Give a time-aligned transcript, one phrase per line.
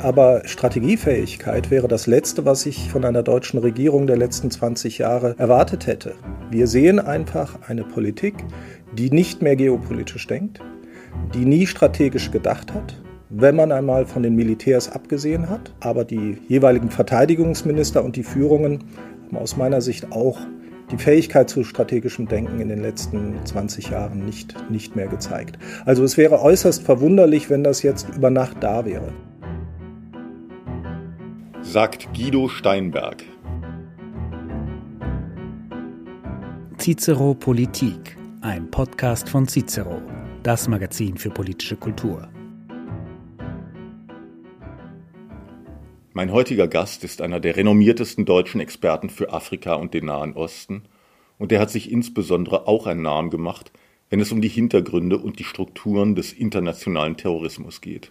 [0.00, 5.34] Aber Strategiefähigkeit wäre das Letzte, was ich von einer deutschen Regierung der letzten 20 Jahre
[5.38, 6.14] erwartet hätte.
[6.50, 8.34] Wir sehen einfach eine Politik,
[8.92, 10.60] die nicht mehr geopolitisch denkt,
[11.34, 12.96] die nie strategisch gedacht hat,
[13.28, 15.74] wenn man einmal von den Militärs abgesehen hat.
[15.80, 18.84] Aber die jeweiligen Verteidigungsminister und die Führungen
[19.26, 20.38] haben aus meiner Sicht auch
[20.92, 25.58] die Fähigkeit zu strategischem Denken in den letzten 20 Jahren nicht, nicht mehr gezeigt.
[25.84, 29.12] Also es wäre äußerst verwunderlich, wenn das jetzt über Nacht da wäre.
[31.70, 33.22] Sagt Guido Steinberg.
[36.78, 40.00] Cicero Politik, ein Podcast von Cicero,
[40.42, 42.26] das Magazin für politische Kultur.
[46.14, 50.84] Mein heutiger Gast ist einer der renommiertesten deutschen Experten für Afrika und den Nahen Osten,
[51.36, 53.72] und er hat sich insbesondere auch einen Namen gemacht,
[54.08, 58.10] wenn es um die Hintergründe und die Strukturen des internationalen Terrorismus geht.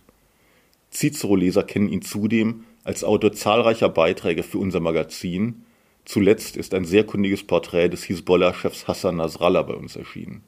[0.92, 5.66] Cicero-Leser kennen ihn zudem als Autor zahlreicher Beiträge für unser Magazin.
[6.06, 10.42] Zuletzt ist ein sehr kundiges Porträt des Hisbollah-Chefs Hassan Nasrallah bei uns erschienen.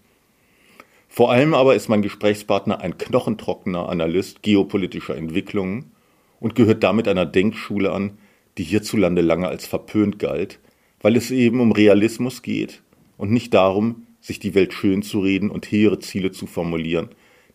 [1.10, 5.92] Vor allem aber ist mein Gesprächspartner ein knochentrockener Analyst geopolitischer Entwicklungen
[6.40, 8.18] und gehört damit einer Denkschule an,
[8.58, 10.60] die hierzulande lange als verpönt galt,
[11.02, 12.84] weil es eben um Realismus geht
[13.18, 17.10] und nicht darum, sich die Welt schön zu reden und hehre Ziele zu formulieren,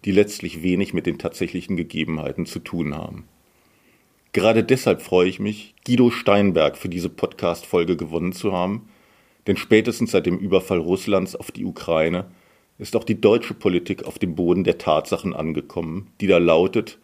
[0.05, 3.25] die letztlich wenig mit den tatsächlichen Gegebenheiten zu tun haben.
[4.35, 8.89] Gerade deshalb freue ich mich, Guido Steinberg für diese Podcast-Folge gewonnen zu haben,
[9.47, 12.25] denn spätestens seit dem Überfall Russlands auf die Ukraine
[12.77, 16.99] ist auch die deutsche Politik auf dem Boden der Tatsachen angekommen, die da lautet,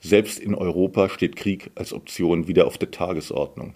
[0.00, 3.74] selbst in Europa steht Krieg als Option wieder auf der Tagesordnung.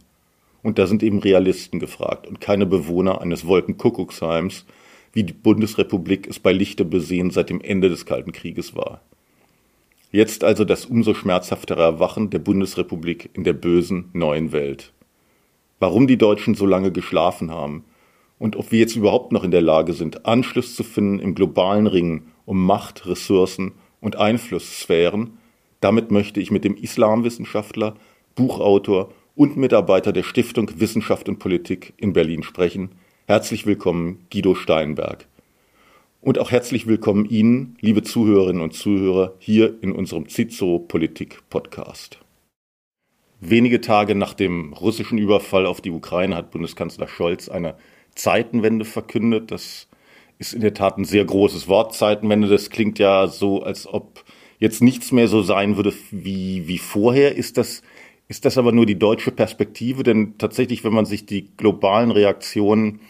[0.65, 4.65] Und da sind eben Realisten gefragt und keine Bewohner eines Wolkenkuckucksheims,
[5.13, 9.01] wie die Bundesrepublik es bei Lichte besehen seit dem Ende des Kalten Krieges war.
[10.13, 14.93] Jetzt also das umso schmerzhaftere Erwachen der Bundesrepublik in der bösen neuen Welt.
[15.79, 17.85] Warum die Deutschen so lange geschlafen haben
[18.37, 21.87] und ob wir jetzt überhaupt noch in der Lage sind, Anschluss zu finden im globalen
[21.87, 25.39] Ring um Macht, Ressourcen und Einflusssphären,
[25.79, 27.95] damit möchte ich mit dem Islamwissenschaftler,
[28.35, 32.91] Buchautor und Mitarbeiter der Stiftung Wissenschaft und Politik in Berlin sprechen.
[33.29, 35.29] Herzlich willkommen, Guido Steinberg.
[36.23, 42.19] Und auch herzlich willkommen Ihnen, liebe Zuhörerinnen und Zuhörer, hier in unserem Cicero Politik Podcast.
[43.41, 47.75] Wenige Tage nach dem russischen Überfall auf die Ukraine hat Bundeskanzler Scholz eine
[48.15, 49.51] Zeitenwende verkündet.
[49.51, 49.89] Das
[50.39, 52.49] ist in der Tat ein sehr großes Wort, Zeitenwende.
[52.49, 54.23] Das klingt ja so, als ob
[54.59, 57.35] jetzt nichts mehr so sein würde wie, wie vorher.
[57.35, 57.81] Ist das,
[58.29, 60.03] ist das aber nur die deutsche Perspektive?
[60.03, 63.01] Denn tatsächlich, wenn man sich die globalen Reaktionen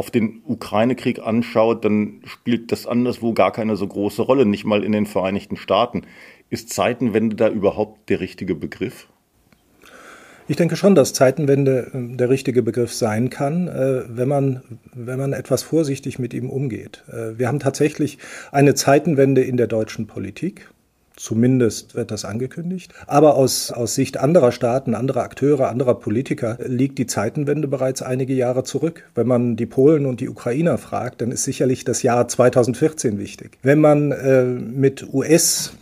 [0.00, 4.82] auf den Ukraine-Krieg anschaut, dann spielt das anderswo gar keine so große Rolle, nicht mal
[4.82, 6.04] in den Vereinigten Staaten.
[6.48, 9.08] Ist Zeitenwende da überhaupt der richtige Begriff?
[10.48, 14.62] Ich denke schon, dass Zeitenwende äh, der richtige Begriff sein kann, äh, wenn man,
[14.94, 17.04] wenn man etwas vorsichtig mit ihm umgeht.
[17.12, 18.16] Äh, wir haben tatsächlich
[18.52, 20.70] eine Zeitenwende in der deutschen Politik.
[21.16, 22.94] Zumindest wird das angekündigt.
[23.06, 28.32] Aber aus, aus Sicht anderer Staaten, anderer Akteure, anderer Politiker liegt die Zeitenwende bereits einige
[28.32, 29.04] Jahre zurück.
[29.14, 33.58] Wenn man die Polen und die Ukrainer fragt, dann ist sicherlich das Jahr 2014 wichtig.
[33.62, 35.72] Wenn man äh, mit US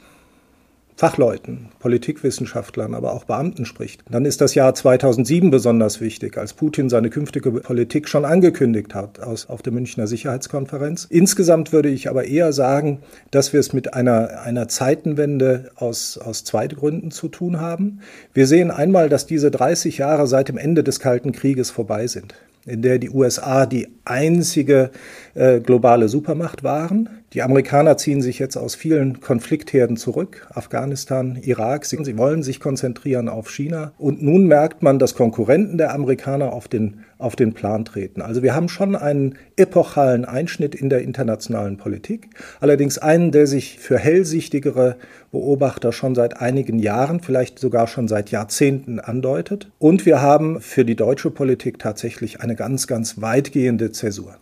[0.99, 6.89] Fachleuten, Politikwissenschaftlern, aber auch Beamten spricht, dann ist das Jahr 2007 besonders wichtig, als Putin
[6.89, 11.07] seine künftige Politik schon angekündigt hat aus, auf der Münchner Sicherheitskonferenz.
[11.09, 12.99] Insgesamt würde ich aber eher sagen,
[13.31, 18.01] dass wir es mit einer, einer Zeitenwende aus, aus zwei Gründen zu tun haben.
[18.35, 22.35] Wir sehen einmal, dass diese 30 Jahre seit dem Ende des Kalten Krieges vorbei sind
[22.69, 24.91] in der die USA die einzige
[25.35, 27.09] äh, globale Supermacht waren.
[27.33, 31.85] Die Amerikaner ziehen sich jetzt aus vielen Konfliktherden zurück, Afghanistan, Irak.
[31.85, 33.93] Sie, sie wollen sich konzentrieren auf China.
[33.99, 38.23] Und nun merkt man, dass Konkurrenten der Amerikaner auf den auf den Plan treten.
[38.23, 42.31] Also wir haben schon einen epochalen Einschnitt in der internationalen Politik,
[42.61, 44.97] allerdings einen, der sich für hellsichtigere
[45.33, 49.71] Beobachter schon seit einigen Jahren, vielleicht sogar schon seit Jahrzehnten andeutet.
[49.79, 54.37] Und wir haben für die deutsche Politik tatsächlich eine ganz, ganz weitgehende Zäsur.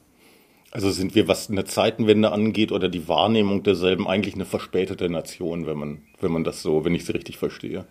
[0.71, 5.67] Also sind wir, was eine Zeitenwende angeht oder die Wahrnehmung derselben, eigentlich eine verspätete Nation,
[5.67, 7.87] wenn man, wenn man das so, wenn ich sie richtig verstehe?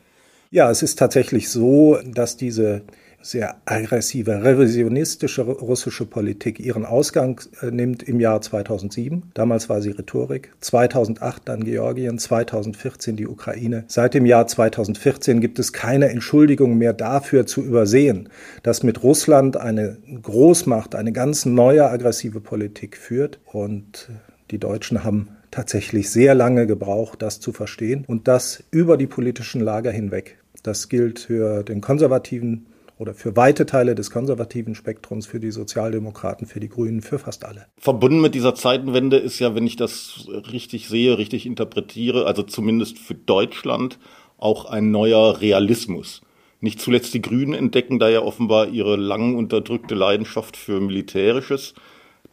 [0.51, 2.83] Ja, es ist tatsächlich so, dass diese
[3.25, 9.31] sehr aggressive, revisionistische russische Politik ihren Ausgang äh, nimmt im Jahr 2007.
[9.33, 10.53] Damals war sie Rhetorik.
[10.61, 13.85] 2008 dann Georgien, 2014 die Ukraine.
[13.87, 18.29] Seit dem Jahr 2014 gibt es keine Entschuldigung mehr dafür zu übersehen,
[18.61, 23.39] dass mit Russland eine Großmacht eine ganz neue aggressive Politik führt.
[23.51, 24.09] Und
[24.51, 29.61] die Deutschen haben tatsächlich sehr lange gebraucht, das zu verstehen und das über die politischen
[29.61, 35.39] Lager hinweg Das gilt für den konservativen oder für weite Teile des konservativen Spektrums, für
[35.39, 37.65] die Sozialdemokraten, für die Grünen, für fast alle.
[37.77, 42.97] Verbunden mit dieser Zeitenwende ist ja, wenn ich das richtig sehe, richtig interpretiere, also zumindest
[42.97, 43.99] für Deutschland
[44.37, 46.21] auch ein neuer Realismus.
[46.61, 51.73] Nicht zuletzt die Grünen entdecken da ja offenbar ihre lang unterdrückte Leidenschaft für Militärisches.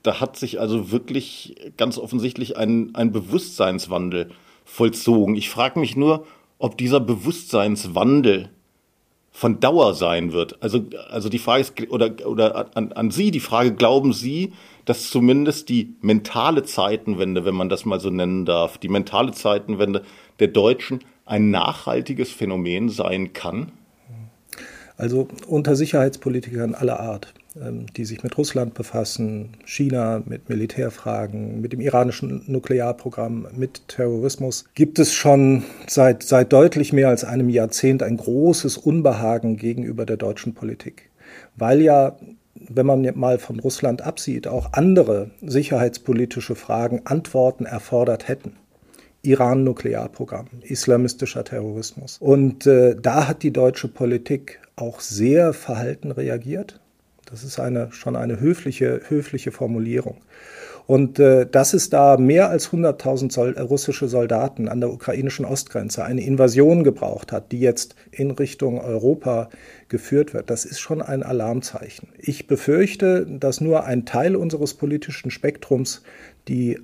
[0.03, 4.31] Da hat sich also wirklich ganz offensichtlich ein, ein Bewusstseinswandel
[4.65, 5.35] vollzogen.
[5.35, 6.27] Ich frage mich nur,
[6.59, 8.51] ob dieser Bewusstseinswandel
[9.33, 10.63] von Dauer sein wird.
[10.63, 14.53] Also, also die Frage ist, oder, oder an, an Sie die Frage, glauben Sie,
[14.85, 20.03] dass zumindest die mentale Zeitenwende, wenn man das mal so nennen darf, die mentale Zeitenwende
[20.39, 23.73] der Deutschen ein nachhaltiges Phänomen sein kann?
[24.97, 31.81] Also unter Sicherheitspolitikern aller Art, die sich mit Russland befassen, China, mit Militärfragen, mit dem
[31.81, 38.17] iranischen Nuklearprogramm, mit Terrorismus, gibt es schon seit, seit deutlich mehr als einem Jahrzehnt ein
[38.17, 41.11] großes Unbehagen gegenüber der deutschen Politik.
[41.57, 42.17] Weil ja
[42.69, 48.57] wenn man mal von Russland absieht, auch andere sicherheitspolitische Fragen Antworten erfordert hätten.
[49.23, 52.19] Iran-Nuklearprogramm, islamistischer Terrorismus.
[52.19, 56.81] Und äh, da hat die deutsche Politik auch sehr verhalten reagiert.
[57.33, 60.19] Das ist eine, schon eine höfliche, höfliche Formulierung.
[60.87, 66.05] Und äh, dass es da mehr als 100.000 Sol russische Soldaten an der ukrainischen Ostgrenze
[66.05, 69.49] eine Invasion gebraucht hat, die jetzt in Richtung Europa
[69.89, 72.09] geführt wird, das ist schon ein Alarmzeichen.
[72.19, 76.03] Ich befürchte, dass nur ein Teil unseres politischen Spektrums
[76.49, 76.81] die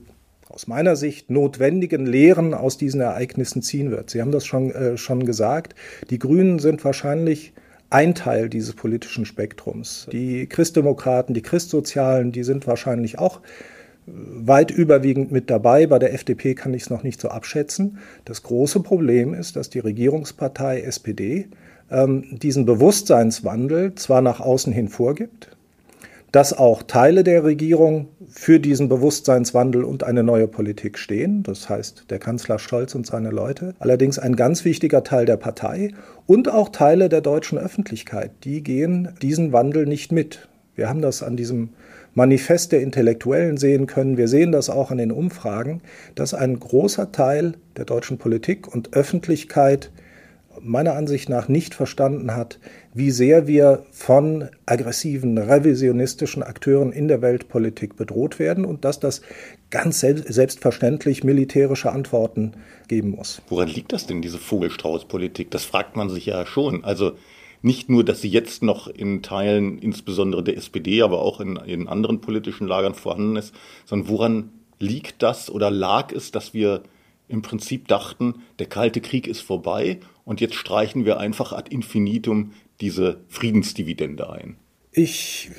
[0.49, 4.09] aus meiner Sicht notwendigen Lehren aus diesen Ereignissen ziehen wird.
[4.09, 5.75] Sie haben das schon, äh, schon gesagt.
[6.09, 7.53] Die Grünen sind wahrscheinlich
[7.91, 10.09] ein Teil dieses politischen Spektrums.
[10.13, 15.87] Die Christdemokraten, die Christsozialen, die sind wahrscheinlich auch äh, weit überwiegend mit dabei.
[15.87, 17.99] Bei der FDP kann ich es noch nicht so abschätzen.
[18.25, 21.49] Das große Problem ist, dass die Regierungspartei SPD
[21.91, 25.57] ähm, diesen Bewusstseinswandel zwar nach außen hin vorgibt,
[26.33, 31.43] dass auch Teile der Regierung für diesen Bewusstseinswandel und eine neue Politik stehen.
[31.43, 33.75] Das heißt, der Kanzler Scholz und seine Leute.
[33.79, 35.93] Allerdings ein ganz wichtiger Teil der Partei
[36.27, 40.49] und auch Teile der deutschen Öffentlichkeit, die gehen diesen Wandel nicht mit.
[40.75, 41.71] Wir haben das an diesem
[42.15, 44.17] Manifest der Intellektuellen sehen können.
[44.17, 45.83] Wir sehen das auch an den Umfragen,
[46.15, 49.91] dass ein großer Teil der deutschen Politik und Öffentlichkeit
[50.63, 52.59] meiner Ansicht nach nicht verstanden hat,
[52.95, 59.23] wie sehr wir von aggressiven, revisionistischen Akteuren in der Weltpolitik bedroht werden und dass das
[59.71, 62.53] ganz selbstverständlich militärische Antworten
[62.89, 63.43] geben muss.
[63.49, 65.51] Woran liegt das denn, diese Vogelstrauß-Politik?
[65.51, 66.85] Das fragt man sich ja schon.
[66.85, 67.13] Also
[67.63, 71.89] nicht nur, dass sie jetzt noch in Teilen, insbesondere der SPD, aber auch in, in
[71.89, 73.55] anderen politischen Lagern vorhanden ist,
[73.85, 76.83] sondern woran liegt das oder lag es, dass wir
[77.29, 82.53] im Prinzip dachten, der Kalte Krieg ist vorbei und jetzt streichen wir einfach ad infinitum
[82.81, 84.57] diese Friedensdividende ein.
[84.91, 85.51] Ich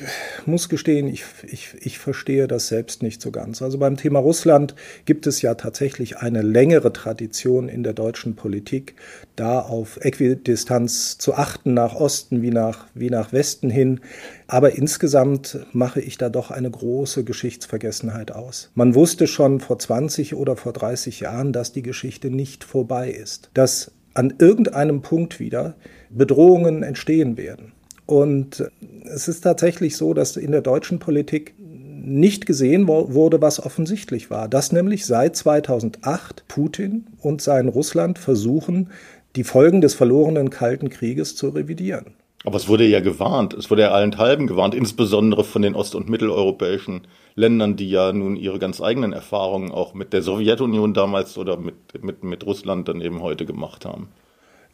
[0.47, 3.61] muss gestehen, ich, ich, ich verstehe das selbst nicht so ganz.
[3.61, 4.73] Also beim Thema Russland
[5.05, 8.95] gibt es ja tatsächlich eine längere Tradition in der deutschen Politik,
[9.35, 13.99] da auf Äquidistanz zu achten nach Osten wie nach, wie nach Westen hin.
[14.47, 18.71] Aber insgesamt mache ich da doch eine große Geschichtsvergessenheit aus.
[18.73, 23.51] Man wusste schon vor 20 oder vor 30 Jahren, dass die Geschichte nicht vorbei ist,
[23.53, 25.75] dass an irgendeinem Punkt wieder
[26.09, 27.73] Bedrohungen entstehen werden.
[28.09, 28.63] Und
[29.03, 34.47] es ist tatsächlich so, dass in der deutschen Politik nicht gesehen wurde, was offensichtlich war,
[34.47, 38.89] dass nämlich seit 2008 Putin und sein Russland versuchen,
[39.35, 42.15] die Folgen des verlorenen Kalten Krieges zu revidieren.
[42.45, 46.09] Aber es wurde ja gewarnt, es wurde ja allenthalben gewarnt, insbesondere von den ost- und
[46.09, 47.01] mitteleuropäischen
[47.35, 51.75] Ländern, die ja nun ihre ganz eigenen Erfahrungen auch mit der Sowjetunion damals oder mit,
[52.03, 54.09] mit, mit Russland dann eben heute gemacht haben.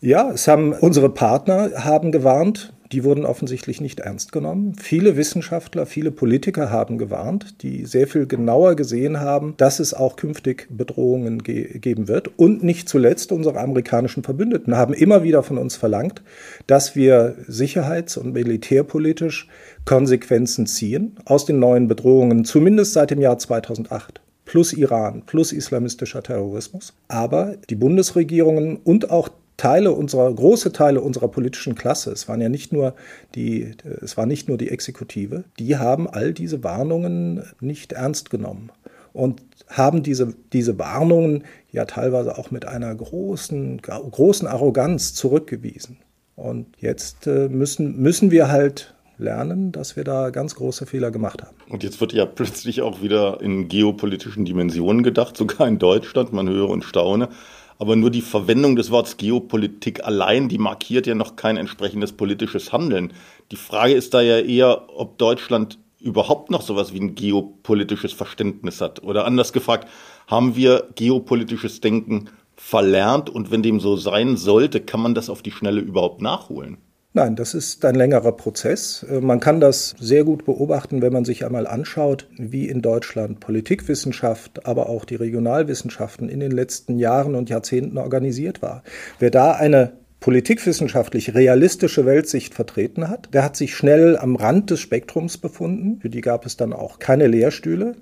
[0.01, 4.75] Ja, es haben unsere Partner haben gewarnt, die wurden offensichtlich nicht ernst genommen.
[4.79, 10.15] Viele Wissenschaftler, viele Politiker haben gewarnt, die sehr viel genauer gesehen haben, dass es auch
[10.15, 12.37] künftig Bedrohungen ge geben wird.
[12.37, 16.21] Und nicht zuletzt unsere amerikanischen Verbündeten haben immer wieder von uns verlangt,
[16.67, 19.47] dass wir sicherheits- und militärpolitisch
[19.85, 26.21] Konsequenzen ziehen aus den neuen Bedrohungen, zumindest seit dem Jahr 2008 plus Iran, plus islamistischer
[26.21, 26.93] Terrorismus.
[27.07, 32.49] Aber die Bundesregierungen und auch Teile unserer, große Teile unserer politischen Klasse, es waren ja
[32.49, 32.93] nicht nur
[33.35, 33.71] die,
[34.01, 38.71] es war nicht nur die Exekutive, die haben all diese Warnungen nicht ernst genommen
[39.13, 45.97] und haben diese, diese Warnungen ja teilweise auch mit einer großen, großen Arroganz zurückgewiesen.
[46.35, 51.41] Und jetzt äh, müssen, müssen wir halt lernen, dass wir da ganz große Fehler gemacht
[51.41, 51.55] haben.
[51.69, 56.49] Und jetzt wird ja plötzlich auch wieder in geopolitischen Dimensionen gedacht, sogar in Deutschland, man
[56.49, 57.29] höre und staune.
[57.77, 62.71] Aber nur die Verwendung des Wortes Geopolitik allein, die markiert ja noch kein entsprechendes politisches
[62.71, 63.13] Handeln.
[63.51, 68.79] Die Frage ist da ja eher, ob Deutschland überhaupt noch sowas wie ein geopolitisches Verständnis
[68.79, 69.03] hat.
[69.03, 69.89] Oder anders gefragt,
[70.27, 75.41] haben wir geopolitisches Denken verlernt und wenn dem so sein sollte, kann man das auf
[75.41, 76.77] die Schnelle überhaupt nachholen?
[77.17, 79.05] Nein, das ist ein längerer Prozess.
[79.09, 83.39] Äh, man kann das sehr gut beobachten, wenn man sich einmal anschaut, wie in Deutschland
[83.39, 88.83] Politikwissenschaft, aber auch die Regionalwissenschaften in den letzten Jahren und Jahrzehnten organisiert war.
[89.17, 93.29] Wer da eine politikwissenschaftlich realistische Weltsicht vertreten hat.
[93.33, 95.99] Der hat sich schnell am Rand des Spektrums befunden.
[96.01, 97.95] Für die gab es dann auch keine Lehrstühle.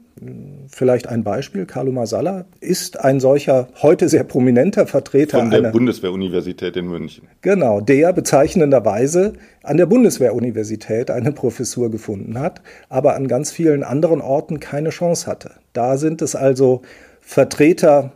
[0.67, 1.65] Vielleicht ein Beispiel.
[1.65, 7.27] Carlo Masala ist ein solcher heute sehr prominenter Vertreter von der einer, Bundeswehruniversität in München.
[7.41, 14.21] Genau, der bezeichnenderweise an der Bundeswehruniversität eine Professur gefunden hat, aber an ganz vielen anderen
[14.21, 15.51] Orten keine Chance hatte.
[15.73, 16.83] Da sind es also
[17.19, 18.13] Vertreter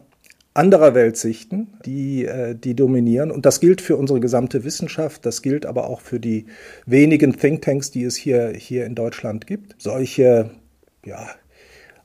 [0.57, 3.31] anderer Weltsichten, die, äh, die dominieren.
[3.31, 6.45] Und das gilt für unsere gesamte Wissenschaft, das gilt aber auch für die
[6.85, 9.75] wenigen Thinktanks, die es hier, hier in Deutschland gibt.
[9.77, 10.49] Solche,
[11.05, 11.27] ja,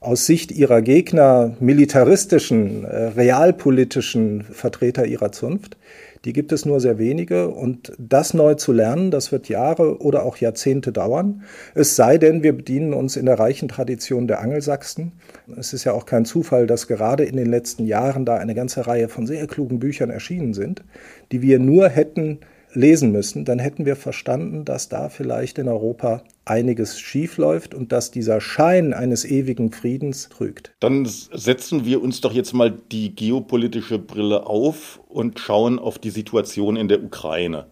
[0.02, 5.76] aus Sicht ihrer Gegner militaristischen, äh, realpolitischen Vertreter ihrer Zunft,
[6.25, 10.25] die gibt es nur sehr wenige und das neu zu lernen, das wird Jahre oder
[10.25, 11.42] auch Jahrzehnte dauern.
[11.75, 15.12] Es sei denn, wir bedienen uns in der reichen Tradition der Angelsachsen.
[15.59, 18.87] Es ist ja auch kein Zufall, dass gerade in den letzten Jahren da eine ganze
[18.87, 20.85] Reihe von sehr klugen Büchern erschienen sind,
[21.32, 22.38] die wir nur hätten
[22.75, 28.11] lesen müssen, dann hätten wir verstanden, dass da vielleicht in Europa einiges schiefläuft und dass
[28.11, 30.73] dieser Schein eines ewigen Friedens trügt.
[30.81, 36.11] Dann setzen wir uns doch jetzt mal die geopolitische Brille auf und schauen auf die
[36.11, 37.67] Situation in der Ukraine.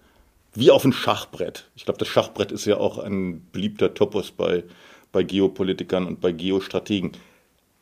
[0.55, 1.71] Wie auf ein Schachbrett.
[1.77, 4.65] Ich glaube, das Schachbrett ist ja auch ein beliebter Topos bei,
[5.13, 7.13] bei Geopolitikern und bei Geostrategen.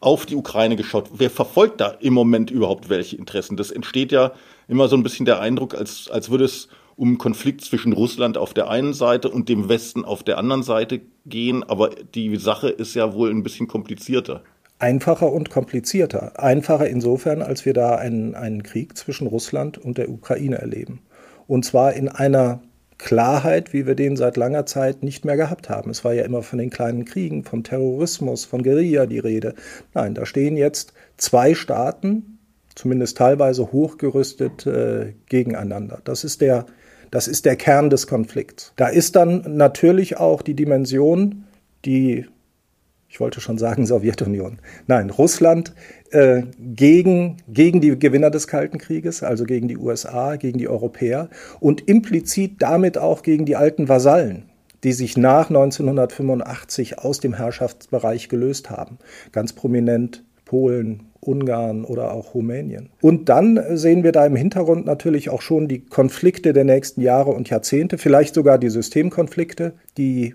[0.01, 1.11] Auf die Ukraine geschaut.
[1.15, 3.57] Wer verfolgt da im Moment überhaupt welche Interessen?
[3.57, 4.33] Das entsteht ja
[4.69, 8.53] immer so ein bisschen der Eindruck, als, als würde es um Konflikt zwischen Russland auf
[8.53, 11.63] der einen Seite und dem Westen auf der anderen Seite gehen.
[11.63, 14.43] Aber die Sache ist ja wohl ein bisschen komplizierter.
[14.81, 16.41] Einfacher und komplizierter.
[16.41, 21.01] Einfacher insofern, als wir da einen, einen Krieg zwischen Russland und der Ukraine erleben.
[21.47, 22.63] Und zwar in einer
[22.99, 25.91] Klarheit, wie wir den seit langer Zeit nicht mehr gehabt haben.
[25.91, 29.55] Es war ja immer von den kleinen Kriegen, vom Terrorismus, von Guerilla die Rede.
[29.95, 32.41] Nein, da stehen jetzt zwei Staaten,
[32.75, 36.01] zumindest teilweise hochgerüstet, äh, gegeneinander.
[36.03, 36.67] Das ist der
[37.11, 38.73] das ist der Kern des Konflikts.
[38.77, 41.45] Da ist dann natürlich auch die Dimension,
[41.85, 42.27] die,
[43.09, 45.75] ich wollte schon sagen Sowjetunion, nein, Russland
[46.11, 51.29] äh, gegen, gegen die Gewinner des Kalten Krieges, also gegen die USA, gegen die Europäer
[51.61, 54.45] und implizit damit auch gegen die alten Vasallen
[54.85, 58.99] die sich nach 1985 aus dem Herrschaftsbereich gelöst haben.
[59.33, 62.89] Ganz prominent Polen, Ungarn oder auch Rumänien.
[63.03, 67.31] Und dann sehen wir da im Hintergrund natürlich auch schon die Konflikte der nächsten Jahre
[67.31, 70.35] und Jahrzehnte, vielleicht sogar die Systemkonflikte, die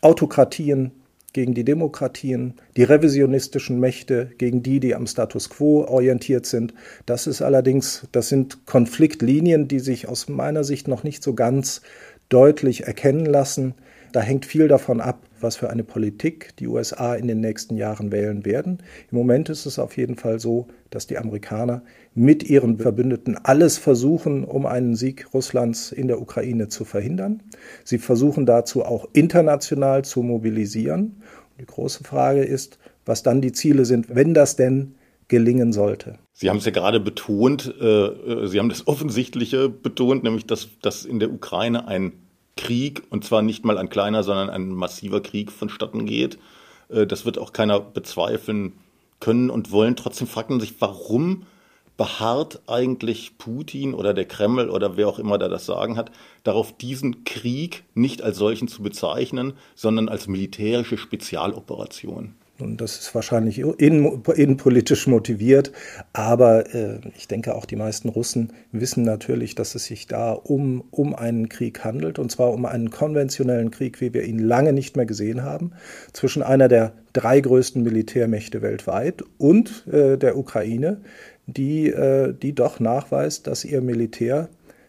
[0.00, 0.92] Autokratien
[1.32, 6.74] gegen die Demokratien, die revisionistischen Mächte gegen die, die am Status quo orientiert sind.
[7.06, 11.82] Das ist allerdings, das sind Konfliktlinien, die sich aus meiner Sicht noch nicht so ganz
[12.30, 13.74] deutlich erkennen lassen.
[14.12, 18.12] Da hängt viel davon ab, was für eine Politik die USA in den nächsten Jahren
[18.12, 18.78] wählen werden.
[19.10, 21.82] Im Moment ist es auf jeden Fall so, dass die Amerikaner
[22.14, 27.42] mit ihren Verbündeten alles versuchen, um einen Sieg Russlands in der Ukraine zu verhindern.
[27.84, 31.22] Sie versuchen dazu auch international zu mobilisieren.
[31.58, 34.94] die große Frage ist, was dann die Ziele sind, wenn das denn
[35.28, 36.18] gelingen sollte.
[36.32, 40.68] Sie haben es ja gerade betont, äh, äh Sie haben das Offensichtliche betont, nämlich dass,
[40.82, 42.12] dass in der Ukraine ein
[42.56, 46.38] Krieg, und zwar nicht mal ein kleiner, sondern ein massiver Krieg vonstatten geht.
[46.88, 48.72] Äh, das wird auch keiner bezweifeln
[49.20, 49.96] können und wollen.
[49.96, 51.46] Trotzdem fragt man sich, warum
[51.96, 56.10] beharrt eigentlich Putin oder der Kreml oder wer auch immer da das Sagen hat,
[56.44, 62.34] darauf, diesen Krieg nicht als solchen zu bezeichnen, sondern als militärische Spezialoperation?
[62.60, 65.72] Und das ist wahrscheinlich innenpolitisch motiviert.
[66.12, 70.84] Aber äh, ich denke, auch die meisten Russen wissen natürlich, dass es sich da um,
[70.90, 72.18] um einen Krieg handelt.
[72.18, 75.72] Und zwar um einen konventionellen Krieg, wie wir ihn lange nicht mehr gesehen haben,
[76.12, 81.00] zwischen einer der drei größten Militärmächte weltweit und äh, der Ukraine,
[81.46, 84.48] die, äh, die doch nachweist, dass ihr Militär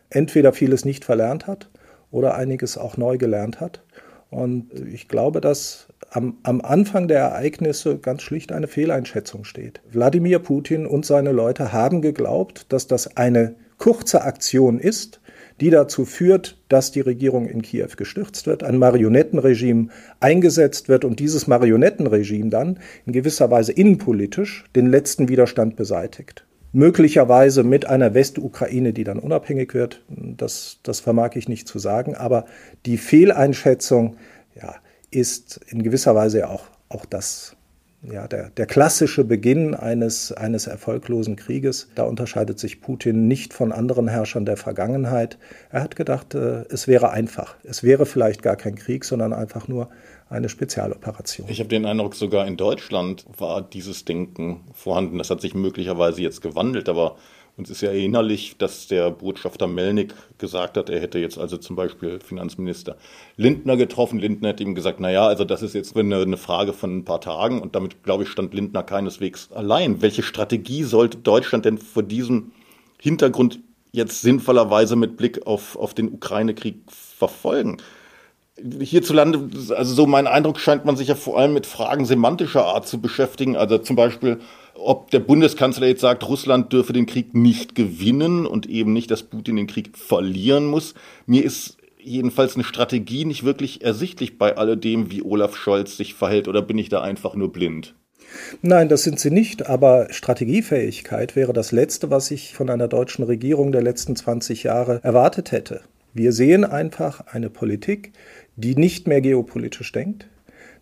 [0.09, 1.69] entweder vieles nicht verlernt hat
[2.11, 3.81] oder einiges auch neu gelernt hat.
[4.29, 9.81] Und ich glaube, dass am, am Anfang der Ereignisse ganz schlicht eine Fehleinschätzung steht.
[9.91, 15.21] Wladimir Putin und seine Leute haben geglaubt, dass das eine kurze Aktion ist,
[15.59, 19.89] die dazu führt, dass die Regierung in Kiew gestürzt wird, ein Marionettenregime
[20.19, 26.45] eingesetzt wird und dieses Marionettenregime dann in gewisser Weise innenpolitisch den letzten Widerstand beseitigt.
[26.73, 30.03] möglicherweise mit einer Westukraine, die dann unabhängig wird.
[30.07, 32.15] Das, das vermag ich nicht zu sagen.
[32.15, 32.45] Aber
[32.85, 34.15] die Fehleinschätzung
[34.55, 34.75] ja,
[35.11, 37.55] ist in gewisser Weise auch, auch das,
[38.01, 41.89] ja, der, der klassische Beginn eines, eines erfolglosen Krieges.
[41.95, 45.37] Da unterscheidet sich Putin nicht von anderen Herrschern der Vergangenheit.
[45.69, 47.55] Er hat gedacht, äh, es wäre einfach.
[47.63, 49.89] Es wäre vielleicht gar kein Krieg, sondern einfach nur
[50.29, 51.47] eine Spezialoperation.
[51.49, 55.17] Ich habe den Eindruck, sogar in Deutschland war dieses Denken vorhanden.
[55.17, 57.17] Das hat sich möglicherweise jetzt gewandelt, aber
[57.57, 61.75] uns ist ja erinnerlich, dass der Botschafter Melnik gesagt hat, er hätte jetzt also zum
[61.75, 62.97] Beispiel Finanzminister
[63.37, 64.19] Lindner getroffen.
[64.19, 67.21] Lindner hat ihm gesagt, naja, also das ist jetzt eine, eine Frage von ein paar
[67.21, 70.01] Tagen und damit, glaube ich, stand Lindner keineswegs allein.
[70.01, 72.51] Welche Strategie sollte Deutschland denn vor diesem
[72.99, 73.59] Hintergrund
[73.91, 77.77] jetzt sinnvollerweise mit Blick auf, auf den Ukraine-Krieg verfolgen?
[78.79, 82.87] hierzulande, also so mein Eindruck scheint man sich ja vor allem mit Fragen semantischer Art
[82.87, 83.55] zu beschäftigen.
[83.55, 84.39] Also zum Beispiel,
[84.83, 89.23] ob der Bundeskanzler jetzt sagt, Russland dürfe den Krieg nicht gewinnen und eben nicht, dass
[89.23, 90.93] Putin den Krieg verlieren muss.
[91.25, 96.47] Mir ist jedenfalls eine Strategie nicht wirklich ersichtlich bei alledem, wie Olaf Scholz sich verhält,
[96.47, 97.95] oder bin ich da einfach nur blind?
[98.61, 103.23] Nein, das sind sie nicht, aber Strategiefähigkeit wäre das Letzte, was ich von einer deutschen
[103.23, 105.81] Regierung der letzten 20 Jahre erwartet hätte.
[106.13, 108.13] Wir sehen einfach eine Politik,
[108.55, 110.27] die nicht mehr geopolitisch denkt,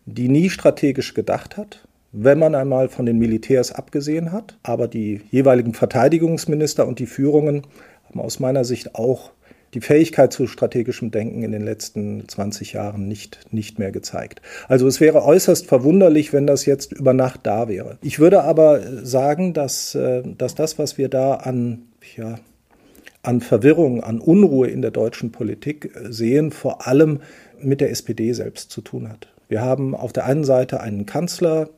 [0.05, 4.57] die nie strategisch gedacht hat, wenn man einmal von den Militärs abgesehen hat.
[4.63, 7.63] Aber die jeweiligen Verteidigungsminister und die Führungen
[8.07, 9.31] haben aus meiner Sicht auch
[9.73, 14.41] die Fähigkeit zu strategischem Denken in den letzten 20 Jahren nicht, nicht mehr gezeigt.
[14.67, 17.97] Also es wäre äußerst verwunderlich, wenn das jetzt über Nacht da wäre.
[18.01, 21.83] Ich würde aber sagen, dass, äh, dass das, was wir da an,
[22.17, 22.39] ja,
[23.21, 27.19] an Verwirrung, an Unruhe in der deutschen Politik äh, sehen, vor allem
[27.61, 29.27] mit der SPD selbst zu tun hat.
[29.49, 31.69] Wir haben auf der einen Seite einen Kanzler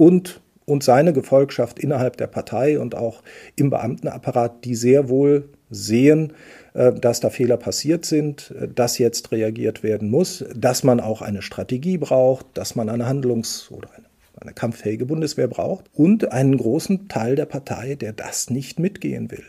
[0.00, 3.22] und, und seine Gefolgschaft innerhalb der Partei und auch
[3.54, 6.32] im Beamtenapparat, die sehr wohl sehen,
[6.72, 11.20] äh, dass da Fehler passiert sind, äh, dass jetzt reagiert werden muss, dass man auch
[11.20, 14.06] eine Strategie braucht, dass man eine Handlungs- oder eine,
[14.40, 19.44] eine kampffähige Bundeswehr braucht und einen großen Teil der Partei, der das nicht mitgehen will.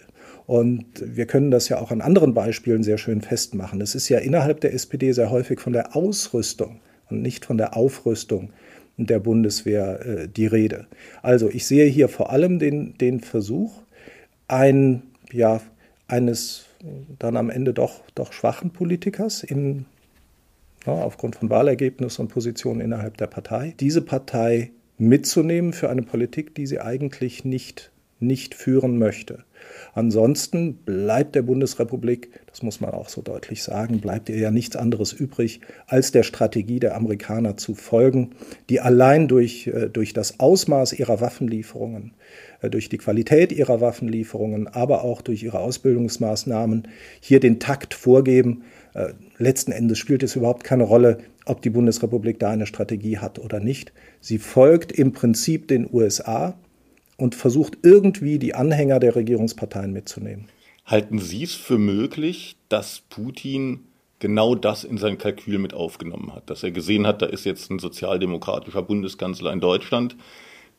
[0.47, 3.80] Und wir können das ja auch an anderen Beispielen sehr schön festmachen.
[3.80, 7.78] Es ist ja innerhalb der SPD sehr häufig von der Ausrüstung und nicht von der
[7.78, 8.52] Aufrüstung
[9.05, 10.87] der Bundeswehr äh, die Rede.
[11.21, 13.73] Also ich sehe hier vor allem den, den Versuch,
[14.47, 15.61] ein, ja,
[16.07, 16.65] eines
[17.19, 19.85] dann am Ende doch, doch schwachen Politikers in,
[20.85, 26.55] ja, aufgrund von Wahlergebnissen und Positionen innerhalb der Partei, diese Partei mitzunehmen für eine Politik,
[26.55, 27.90] die sie eigentlich nicht,
[28.21, 29.43] nicht führen möchte.
[29.93, 34.75] Ansonsten bleibt der Bundesrepublik, das muss man auch so deutlich sagen, bleibt ihr ja nichts
[34.75, 38.31] anderes übrig, als der Strategie der Amerikaner zu folgen,
[38.69, 42.13] die allein durch, äh, durch das Ausmaß ihrer Waffenlieferungen,
[42.62, 46.88] äh, durch die Qualität ihrer Waffenlieferungen, aber auch durch ihre Ausbildungsmaßnahmen
[47.19, 48.63] hier den Takt vorgeben.
[48.93, 53.39] Äh, letzten Endes spielt es überhaupt keine Rolle, ob die Bundesrepublik da eine Strategie hat
[53.39, 53.91] oder nicht.
[54.19, 56.55] Sie folgt im Prinzip den USA,
[57.21, 60.47] und versucht irgendwie die Anhänger der Regierungsparteien mitzunehmen.
[60.86, 63.81] Halten Sie es für möglich, dass Putin
[64.19, 67.69] genau das in sein Kalkül mit aufgenommen hat, dass er gesehen hat, da ist jetzt
[67.69, 70.15] ein sozialdemokratischer Bundeskanzler in Deutschland,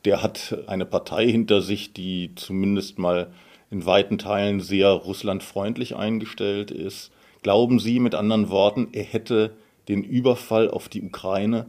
[0.04, 3.32] der hat eine Partei hinter sich, die zumindest mal
[3.70, 7.12] in weiten Teilen sehr russlandfreundlich eingestellt ist.
[7.42, 9.52] Glauben Sie mit anderen Worten, er hätte
[9.88, 11.66] den Überfall auf die Ukraine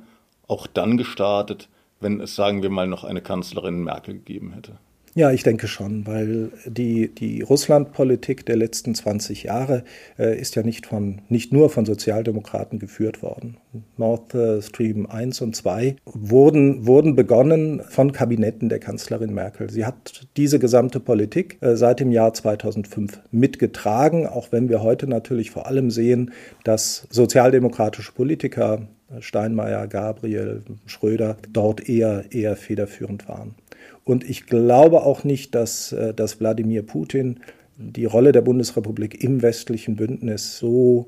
[0.47, 1.69] auch dann gestartet,
[2.03, 4.73] wenn es, sagen wir mal, noch eine Kanzlerin Merkel gegeben hätte?
[5.15, 9.83] Ja, ich denke schon, weil die, die Russlandpolitik der letzten 20 Jahre
[10.17, 13.57] äh, ist ja nicht, von, nicht nur von Sozialdemokraten geführt worden.
[13.95, 19.69] Nord Stream 1 und 2 wurden, wurden begonnen von Kabinetten der Kanzlerin Merkel.
[19.69, 25.05] Sie hat diese gesamte Politik äh, seit dem Jahr 2005 mitgetragen, auch wenn wir heute
[25.05, 26.31] natürlich vor allem sehen,
[26.63, 28.87] dass sozialdemokratische Politiker
[29.19, 33.55] Steinmeier, Gabriel, Schröder dort eher, eher federführend waren.
[34.03, 37.39] Und ich glaube auch nicht, dass, äh, dass Wladimir Putin
[37.77, 41.07] die Rolle der Bundesrepublik im westlichen Bündnis so,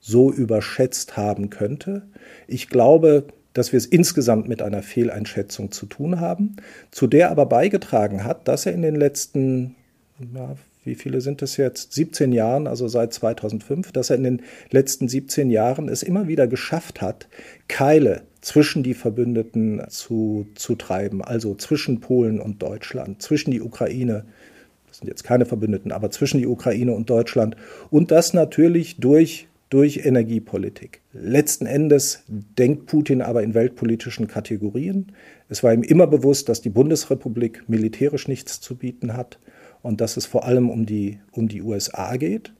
[0.00, 2.02] so überschätzt haben könnte.
[2.46, 6.56] Ich glaube, dass wir es insgesamt mit einer Fehleinschätzung zu tun haben,
[6.90, 9.76] zu der aber beigetragen hat, dass er in den letzten
[10.34, 14.42] ja, wie viele sind es jetzt, 17 Jahren, also seit 2005, dass er in den
[14.70, 17.28] letzten 17 Jahren es immer wieder geschafft hat,
[17.68, 24.26] Keile zwischen die Verbündeten zu, zu treiben, also zwischen Polen und Deutschland, zwischen die Ukraine,
[24.88, 27.56] das sind jetzt keine Verbündeten, aber zwischen die Ukraine und Deutschland
[27.90, 31.00] und das natürlich durch durch Energiepolitik.
[31.12, 35.10] Letzten Endes denkt Putin aber in weltpolitischen Kategorien.
[35.48, 39.40] Es war ihm immer bewusst, dass die Bundesrepublik militärisch nichts zu bieten hat
[39.84, 42.52] und dass es vor allem um die, um die USA geht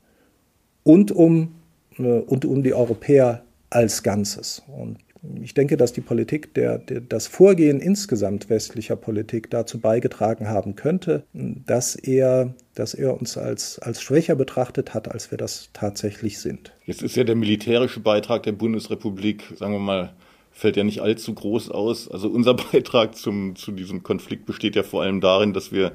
[0.82, 1.54] und um,
[1.98, 4.62] äh, und um die Europäer als Ganzes.
[4.68, 4.98] Und
[5.42, 10.76] ich denke, dass die Politik, der, der, das Vorgehen insgesamt westlicher Politik dazu beigetragen haben
[10.76, 16.38] könnte, dass er, dass er uns als, als schwächer betrachtet hat, als wir das tatsächlich
[16.38, 16.74] sind.
[16.84, 20.12] Jetzt ist ja der militärische Beitrag der Bundesrepublik, sagen wir mal,
[20.52, 22.10] fällt ja nicht allzu groß aus.
[22.10, 25.92] Also unser Beitrag zum, zu diesem Konflikt besteht ja vor allem darin, dass wir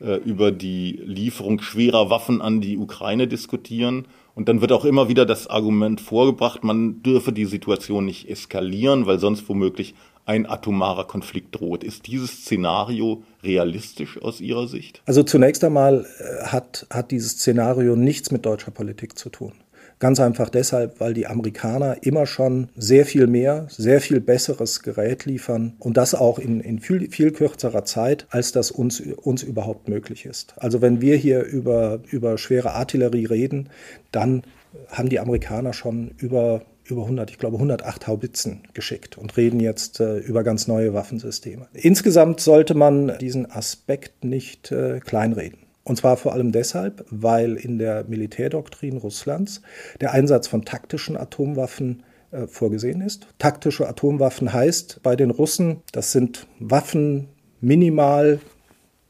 [0.00, 4.06] über die Lieferung schwerer Waffen an die Ukraine diskutieren.
[4.34, 9.04] Und dann wird auch immer wieder das Argument vorgebracht, man dürfe die Situation nicht eskalieren,
[9.04, 11.82] weil sonst womöglich ein atomarer Konflikt droht.
[11.82, 15.02] Ist dieses Szenario realistisch aus Ihrer Sicht?
[15.04, 19.52] Also zunächst einmal äh, hat, hat dieses Szenario nichts mit deutscher Politik zu tun.
[20.00, 25.26] Ganz einfach deshalb, weil die Amerikaner immer schon sehr viel mehr, sehr viel besseres Gerät
[25.26, 29.88] liefern und das auch in, in viel, viel kürzerer Zeit, als das uns, uns überhaupt
[29.90, 30.54] möglich ist.
[30.56, 33.68] Also wenn wir hier über, über schwere Artillerie reden,
[34.10, 34.42] dann
[34.88, 40.00] haben die Amerikaner schon über über 100, ich glaube 108 Haubitzen geschickt und reden jetzt
[40.00, 41.68] äh, über ganz neue Waffensysteme.
[41.72, 45.69] Insgesamt sollte man diesen Aspekt nicht äh, kleinreden.
[45.84, 49.62] Und zwar vor allem deshalb, weil in der Militärdoktrin Russlands
[50.00, 53.26] der Einsatz von taktischen Atomwaffen äh, vorgesehen ist.
[53.38, 57.28] Taktische Atomwaffen heißt bei den Russen, das sind Waffen
[57.60, 58.40] minimal,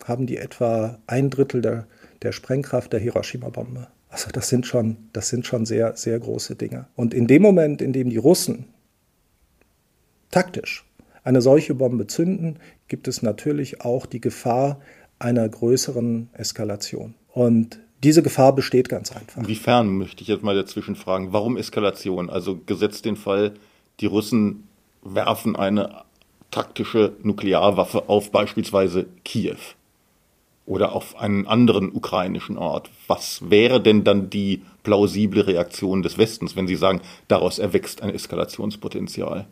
[0.04, 1.86] haben die etwa ein Drittel der,
[2.22, 3.88] der Sprengkraft der Hiroshima-Bombe.
[4.08, 6.86] Also das sind schon, das sind schon sehr, sehr große Dinge.
[6.96, 8.66] Und in dem Moment, in dem die Russen
[10.30, 10.86] taktisch
[11.22, 14.80] eine solche Bombe zünden, gibt es natürlich auch die Gefahr,
[15.20, 17.14] einer größeren Eskalation.
[17.32, 19.42] Und diese Gefahr besteht ganz einfach.
[19.42, 22.30] Inwiefern möchte ich jetzt mal dazwischen fragen, warum Eskalation?
[22.30, 23.52] Also gesetzt den Fall,
[24.00, 24.64] die Russen
[25.02, 26.02] werfen eine
[26.50, 29.58] taktische Nuklearwaffe auf beispielsweise Kiew
[30.66, 32.90] oder auf einen anderen ukrainischen Ort.
[33.06, 38.10] Was wäre denn dann die plausible Reaktion des Westens, wenn Sie sagen, daraus erwächst ein
[38.10, 39.46] Eskalationspotenzial?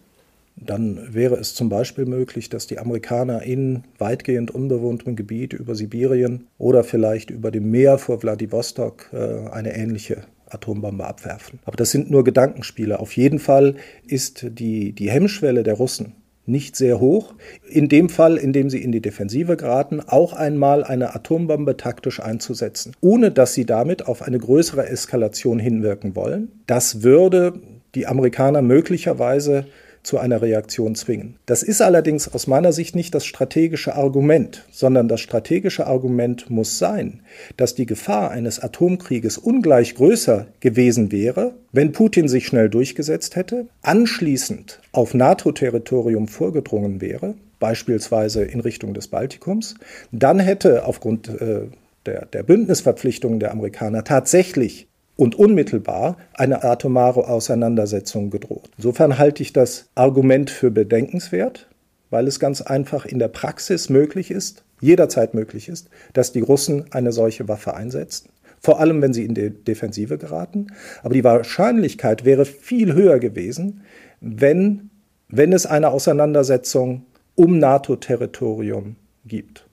[0.61, 6.47] Dann wäre es zum Beispiel möglich, dass die Amerikaner in weitgehend unbewohntem Gebiet über Sibirien
[6.59, 11.59] oder vielleicht über dem Meer vor Wladiwostok äh, eine ähnliche Atombombe abwerfen.
[11.65, 12.99] Aber das sind nur Gedankenspiele.
[13.01, 16.15] Auf jeden Fall ist die, die Hemmschwelle der Russen
[16.49, 17.35] nicht sehr hoch.
[17.69, 22.21] In dem Fall, in dem sie in die Defensive geraten, auch einmal eine Atombombe taktisch
[22.21, 26.51] einzusetzen, ohne dass sie damit auf eine größere Eskalation hinwirken wollen.
[26.67, 27.61] Das würde
[27.95, 29.67] die Amerikaner möglicherweise
[30.09, 31.37] zu einer Reaktion zwingen.
[31.45, 36.79] Das ist allerdings aus meiner Sicht nicht das strategische Argument, sondern das strategische Argument muss
[36.79, 37.21] sein,
[37.59, 43.67] dass die Gefahr eines Atomkrieges ungleich größer gewesen wäre, wenn Putin sich schnell durchgesetzt hätte,
[43.83, 49.75] anschließend auf NATO-Territorium vorgedrungen wäre, beispielsweise in Richtung des Baltikums,
[50.11, 51.67] dann hätte aufgrund äh,
[52.07, 58.71] der, der Bündnisverpflichtungen der Amerikaner tatsächlich und unmittelbar eine atomare Auseinandersetzung gedroht.
[58.77, 61.67] Insofern halte ich das Argument für bedenkenswert,
[62.09, 66.85] weil es ganz einfach in der Praxis möglich ist, jederzeit möglich ist, dass die Russen
[66.93, 68.29] eine solche Waffe einsetzen.
[68.61, 70.69] Vor allem, wenn sie in die Defensive geraten.
[71.03, 73.83] Aber die Wahrscheinlichkeit wäre viel höher gewesen,
[74.21, 74.89] wenn,
[75.29, 78.95] wenn es eine Auseinandersetzung um NATO-Territorium
[79.27, 79.67] gibt.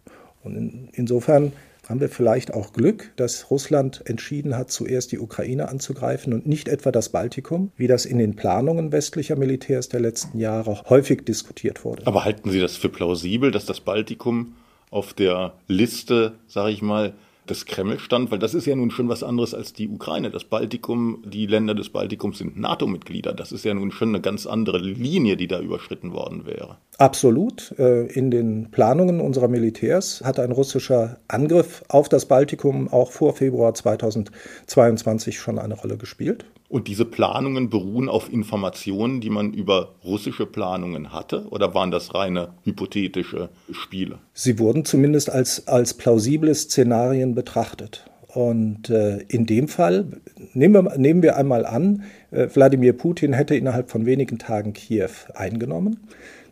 [0.44, 1.54] Und in, insofern
[1.90, 6.68] haben wir vielleicht auch Glück, dass Russland entschieden hat, zuerst die Ukraine anzugreifen und nicht
[6.68, 11.86] etwa das Baltikum, wie das in den Planungen westlicher Militärs der letzten Jahre häufig diskutiert
[11.86, 12.06] wurde.
[12.08, 14.56] Aber halten Sie das für plausibel, dass das Baltikum
[14.92, 17.14] auf der Liste, sage ich mal,
[17.50, 20.32] des Kreml stand, weil das ist ja nun schon was anderes als die Ukraine.
[20.32, 23.34] Das Baltikum, die Länder des Baltikums sind NATO-Mitglieder.
[23.34, 26.78] Das ist ja nun schon eine ganz andere Linie, die da überschritten worden wäre.
[26.98, 27.74] Absolut.
[27.78, 33.34] Äh, in den Planungen unserer Militärs hat ein russischer Angriff auf das Baltikum auch vor
[33.34, 36.46] Februar 2022 schon eine Rolle gespielt.
[36.68, 41.46] Und diese Planungen beruhen auf Informationen, die man über russische Planungen hatte?
[41.50, 44.18] Oder waren das reine hypothetische Spiele?
[44.34, 48.06] Sie wurden zumindest als, als plausible Szenarien betrachtet.
[48.34, 50.08] Und äh, in dem Fall
[50.54, 55.12] nehmen wir, nehmen wir einmal an, äh, Wladimir Putin hätte innerhalb von wenigen Tagen Kiew
[55.34, 56.00] eingenommen.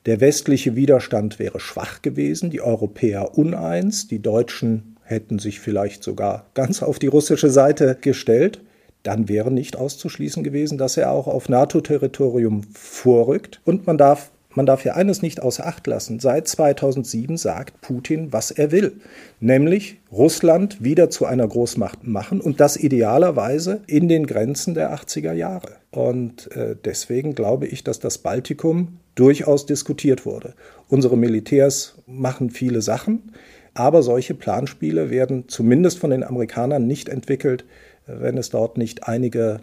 [0.06, 6.46] Der westliche Widerstand wäre schwach gewesen, die Europäer uneins, die Deutschen hätten sich vielleicht sogar
[6.54, 8.62] ganz auf die russische Seite gestellt
[9.04, 13.62] dann wäre nicht auszuschließen gewesen, dass er auch auf NATO-Territorium vorrückt.
[13.66, 16.20] Und man darf man darf ja eines nicht außer Acht lassen.
[16.20, 18.94] Seit 2007 sagt Putin, was er will,
[19.40, 25.34] nämlich Russland wieder zu einer Großmacht machen und das idealerweise in den Grenzen der 80er
[25.34, 25.70] Jahre.
[25.92, 30.54] Und äh, deswegen glaube ich, dass das Baltikum durchaus diskutiert wurde.
[30.88, 33.32] Unsere Militärs machen viele Sachen.
[33.76, 37.66] Aber solche Planspiele werden zumindest von den Amerikanern nicht entwickelt,
[38.06, 39.62] wenn es dort nicht einige,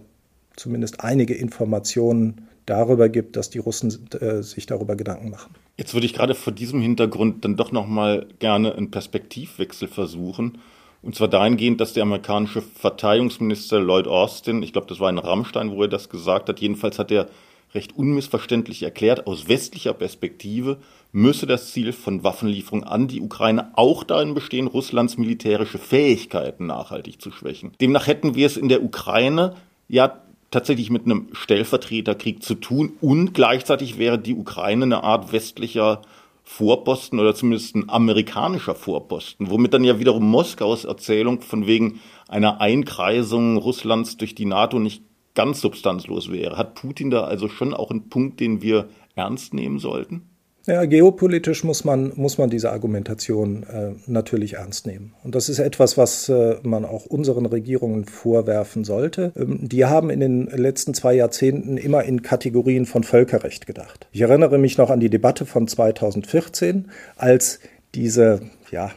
[0.56, 5.54] zumindest einige Informationen darüber gibt, dass die Russen äh, sich darüber Gedanken machen.
[5.76, 10.58] Jetzt würde ich gerade vor diesem Hintergrund dann doch noch mal gerne einen Perspektivwechsel versuchen.
[11.02, 15.70] Und zwar dahingehend, dass der amerikanische Verteidigungsminister Lloyd Austin, ich glaube, das war in Rammstein,
[15.70, 17.28] wo er das gesagt hat, jedenfalls hat er
[17.74, 20.78] recht unmissverständlich erklärt, aus westlicher Perspektive
[21.12, 27.20] müsse das Ziel von Waffenlieferungen an die Ukraine auch darin bestehen, Russlands militärische Fähigkeiten nachhaltig
[27.20, 27.72] zu schwächen.
[27.80, 29.54] Demnach hätten wir es in der Ukraine
[29.88, 36.02] ja tatsächlich mit einem Stellvertreterkrieg zu tun und gleichzeitig wäre die Ukraine eine Art westlicher
[36.42, 42.60] Vorposten oder zumindest ein amerikanischer Vorposten, womit dann ja wiederum Moskaus Erzählung von wegen einer
[42.60, 46.56] Einkreisung Russlands durch die NATO nicht ganz substanzlos wäre.
[46.56, 50.30] Hat Putin da also schon auch einen Punkt, den wir ernst nehmen sollten?
[50.66, 55.14] Ja, geopolitisch muss man, muss man diese Argumentation äh, natürlich ernst nehmen.
[55.24, 59.32] Und das ist etwas, was äh, man auch unseren Regierungen vorwerfen sollte.
[59.36, 64.06] Ähm, die haben in den letzten zwei Jahrzehnten immer in Kategorien von Völkerrecht gedacht.
[64.12, 67.60] Ich erinnere mich noch an die Debatte von 2014, als
[67.94, 68.90] diese, ja,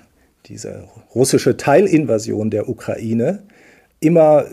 [0.46, 3.44] diese russische Teilinvasion der Ukraine
[4.02, 4.46] immer,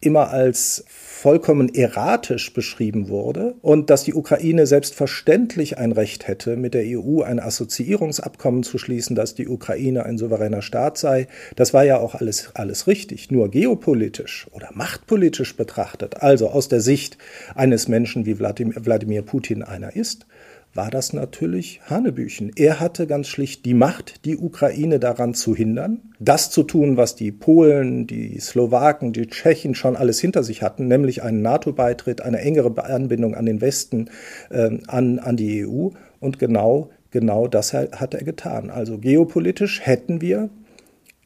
[0.00, 0.84] immer als
[1.20, 7.20] vollkommen erratisch beschrieben wurde und dass die Ukraine selbstverständlich ein Recht hätte, mit der EU
[7.20, 11.28] ein Assoziierungsabkommen zu schließen, dass die Ukraine ein souveräner Staat sei.
[11.56, 13.30] Das war ja auch alles, alles richtig.
[13.30, 17.18] Nur geopolitisch oder machtpolitisch betrachtet, also aus der Sicht
[17.54, 20.24] eines Menschen wie Wladimir Putin einer ist,
[20.72, 22.52] war das natürlich Hanebüchen.
[22.54, 27.16] Er hatte ganz schlicht die Macht, die Ukraine daran zu hindern, das zu tun, was
[27.16, 32.38] die Polen, die Slowaken, die Tschechen schon alles hinter sich hatten, nämlich einen NATO-Beitritt, eine
[32.38, 34.10] engere Anbindung an den Westen,
[34.50, 35.88] äh, an, an die EU.
[36.20, 38.70] Und genau, genau das hat er getan.
[38.70, 40.50] Also geopolitisch hätten wir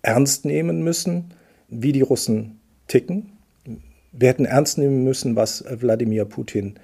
[0.00, 1.34] ernst nehmen müssen,
[1.68, 3.32] wie die Russen ticken.
[4.12, 6.78] Wir hätten ernst nehmen müssen, was Wladimir Putin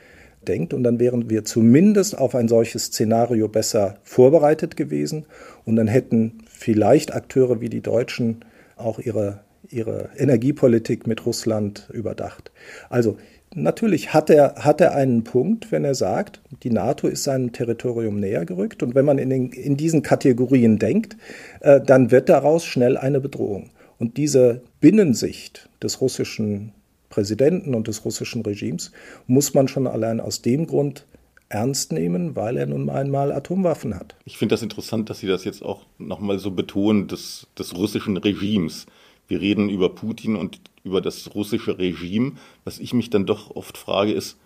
[0.47, 0.75] denkt.
[0.75, 5.27] Und dann wären wir zumindest auf ein solches Szenario besser vorbereitet gewesen.
[5.65, 8.45] Und dann hätten vielleicht Akteure wie die Deutschen
[8.77, 12.51] auch ihre, ihre Energiepolitik mit Russland überdacht.
[12.89, 13.17] Also
[13.55, 18.19] natürlich hat er, hat er einen Punkt, wenn er sagt, die NATO ist seinem Territorium
[18.19, 18.83] näher gerückt.
[18.83, 21.17] Und wenn man in, den, in diesen Kategorien denkt,
[21.61, 23.71] äh, dann wird daraus schnell eine Bedrohung.
[23.99, 26.73] Und diese Binnensicht des russischen
[27.11, 28.93] Präsidenten und des russischen Regimes
[29.27, 31.05] muss man schon allein aus dem Grund
[31.51, 34.15] ernst nehmen, weil er nun einmal Atomwaffen hat.
[34.25, 38.17] Ich finde das interessant, dass Sie das jetzt auch nochmal so betonen, des, des russischen
[38.17, 38.87] Regimes.
[39.27, 42.33] Wir reden über Putin und über das russische Regime.
[42.65, 44.39] Was ich mich dann doch oft frage, ist,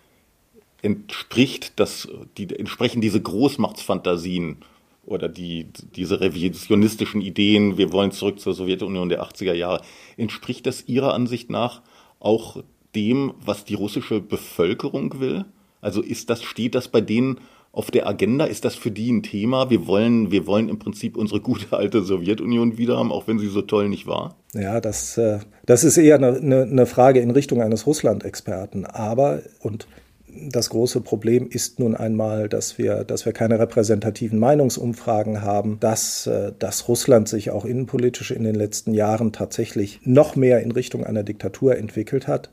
[0.81, 4.57] entspricht das, die, entsprechen diese Großmachtsfantasien
[5.05, 9.81] oder die, diese revisionistischen Ideen, wir wollen zurück zur Sowjetunion der 80er Jahre,
[10.17, 11.83] entspricht das Ihrer Ansicht nach
[12.25, 12.63] auch
[12.95, 15.45] dem, was die russische Bevölkerung will?
[15.81, 17.39] Also ist das, steht das bei denen
[17.71, 18.45] auf der Agenda?
[18.45, 19.69] Ist das für die ein Thema?
[19.69, 23.49] Wir wollen, wir wollen im Prinzip unsere gute alte Sowjetunion wieder haben, auch wenn sie
[23.49, 24.35] so toll nicht war?
[24.53, 28.85] Ja, das, äh, das ist eher eine, eine Frage in Richtung eines Russland-Experten.
[28.85, 29.87] Aber, und
[30.37, 36.27] das große Problem ist nun einmal, dass wir, dass wir keine repräsentativen Meinungsumfragen haben, dass,
[36.27, 41.05] äh, dass Russland sich auch innenpolitisch in den letzten Jahren tatsächlich noch mehr in Richtung
[41.05, 42.49] einer Diktatur entwickelt hat.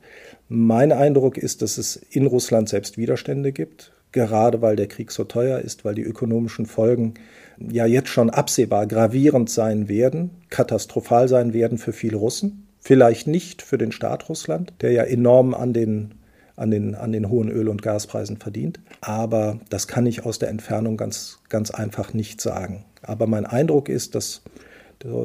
[0.48, 5.24] Mein Eindruck ist, dass es in Russland selbst Widerstände gibt, gerade weil der Krieg so
[5.24, 7.14] teuer ist, weil die ökonomischen Folgen
[7.58, 12.68] ja jetzt schon absehbar gravierend sein werden, katastrophal sein werden für viele Russen.
[12.80, 16.14] Vielleicht nicht für den Staat Russland, der ja enorm an den
[16.56, 18.80] an den, an den hohen Öl- und Gaspreisen verdient.
[19.00, 22.84] Aber das kann ich aus der Entfernung ganz, ganz einfach nicht sagen.
[23.02, 24.42] Aber mein Eindruck ist, dass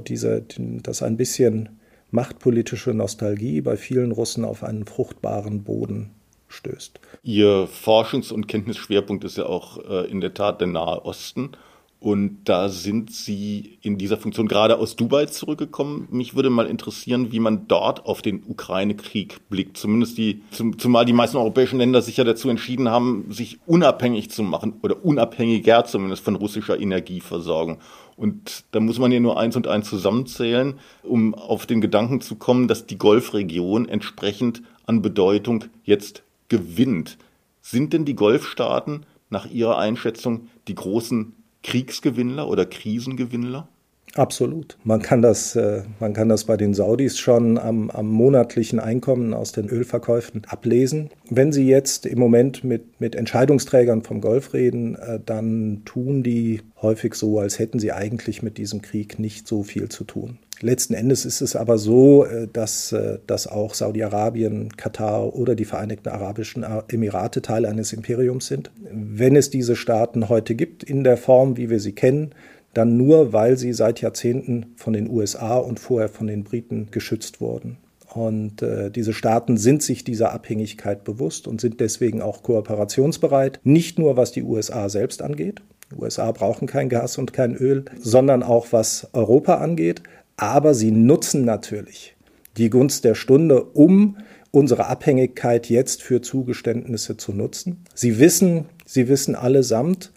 [0.08, 0.44] diese,
[0.84, 1.70] dass ein bisschen
[2.10, 6.12] machtpolitische Nostalgie bei vielen Russen auf einen fruchtbaren Boden
[6.48, 7.00] stößt.
[7.24, 11.52] Ihr Forschungs- und Kenntnisschwerpunkt ist ja auch äh, in der Tat der Nahe Osten.
[12.00, 16.08] Und da sind Sie in dieser Funktion gerade aus Dubai zurückgekommen.
[16.12, 19.78] Mich würde mal interessieren, wie man dort auf den Ukraine-Krieg blickt.
[19.78, 24.30] Zumindest die, zum, zumal die meisten europäischen Länder sich ja dazu entschieden haben, sich unabhängig
[24.30, 27.80] zu machen oder unabhängiger zumindest von russischer Energieversorgung.
[28.16, 32.36] Und da muss man ja nur eins und eins zusammenzählen, um auf den Gedanken zu
[32.36, 37.18] kommen, dass die Golfregion entsprechend an Bedeutung jetzt gewinnt.
[37.62, 43.67] Sind denn die Golfstaaten nach Ihrer Einschätzung die großen Kriegsgewinnler oder Krisengewinnler?
[44.15, 44.78] Absolut.
[44.84, 49.34] Man kann das, äh, man kann das bei den Saudis schon am, am, monatlichen Einkommen
[49.34, 51.10] aus den Ölverkäufen ablesen.
[51.30, 56.62] Wenn Sie jetzt im Moment mit, mit Entscheidungsträgern vom Golf reden, äh, dann tun die
[56.82, 60.39] häufig so, als hätten sie eigentlich mit diesem Krieg nicht so viel zu tun.
[60.62, 62.96] Letzten Endes ist es aber so, äh, dass,
[63.28, 68.72] dass auch Saudi-Arabien, Katar oder die Vereinigten Arabischen Emirate Teil eines Imperiums sind.
[68.91, 72.34] Wenn es diese Staaten heute gibt in der Form, wie wir sie kennen,
[72.74, 77.41] dann nur, weil sie seit Jahrzehnten von den USA und vorher von den Briten geschützt
[77.41, 77.78] wurden.
[78.13, 84.00] Und äh, diese Staaten sind sich dieser Abhängigkeit bewusst und sind deswegen auch kooperationsbereit, nicht
[84.00, 85.62] nur was die USA selbst angeht.
[85.91, 90.04] Die USA brauchen kein Gas und kein Öl, sondern auch was Europa angeht.
[90.38, 92.15] Aber sie nutzen natürlich
[92.58, 94.17] die Gunst der Stunde, um
[94.52, 97.84] unsere Abhängigkeit jetzt für Zugeständnisse zu nutzen.
[97.93, 100.12] Sie wissen, sie wissen allesamt,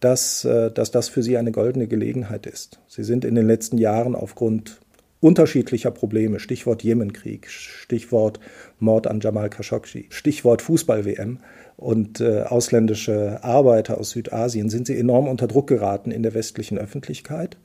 [0.00, 2.80] dass, äh, dass das für sie eine goldene Gelegenheit ist.
[2.88, 4.80] Sie sind in den letzten Jahren aufgrund
[5.20, 8.38] unterschiedlicher Probleme, Stichwort Jemenkrieg, Stichwort
[8.78, 11.38] Mord an Jamal Khashoggi, Stichwort Fußball-WM
[11.76, 16.78] und äh, ausländische Arbeiter aus Südasien, sind sie enorm unter Druck geraten in der westlichen
[16.78, 17.56] Öffentlichkeit.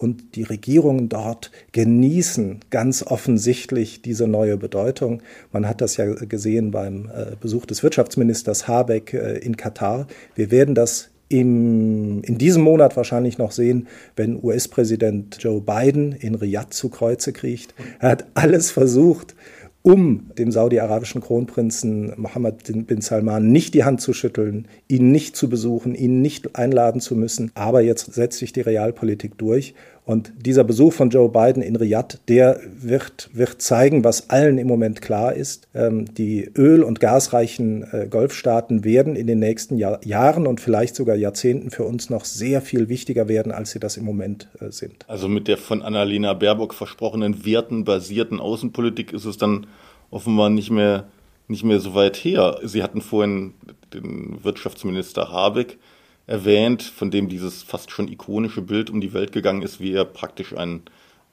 [0.00, 5.22] Und die Regierungen dort genießen ganz offensichtlich diese neue Bedeutung.
[5.52, 10.06] Man hat das ja gesehen beim äh, Besuch des Wirtschaftsministers Habeck äh, in Katar.
[10.34, 16.34] Wir werden das im, in diesem Monat wahrscheinlich noch sehen, wenn US-Präsident Joe Biden in
[16.34, 17.74] Riyadh zu Kreuze kriecht.
[17.98, 19.34] Er hat alles versucht,
[19.82, 25.48] um dem saudi-arabischen Kronprinzen Mohammed bin Salman nicht die Hand zu schütteln, ihn nicht zu
[25.48, 27.50] besuchen, ihn nicht einladen zu müssen.
[27.54, 29.74] Aber jetzt setzt sich die Realpolitik durch.
[30.10, 34.66] Und dieser Besuch von Joe Biden in Riyadh, der wird, wird zeigen, was allen im
[34.66, 35.68] Moment klar ist.
[35.72, 40.96] Ähm, die öl- und gasreichen äh, Golfstaaten werden in den nächsten Jahr, Jahren und vielleicht
[40.96, 44.72] sogar Jahrzehnten für uns noch sehr viel wichtiger werden, als sie das im Moment äh,
[44.72, 45.08] sind.
[45.08, 49.68] Also mit der von Annalena Baerbock versprochenen wertenbasierten Außenpolitik ist es dann
[50.10, 51.06] offenbar nicht mehr,
[51.46, 52.58] nicht mehr so weit her.
[52.64, 53.54] Sie hatten vorhin
[53.94, 55.78] den Wirtschaftsminister Habeck
[56.30, 60.04] erwähnt, von dem dieses fast schon ikonische Bild um die Welt gegangen ist, wie er
[60.04, 60.82] praktisch einen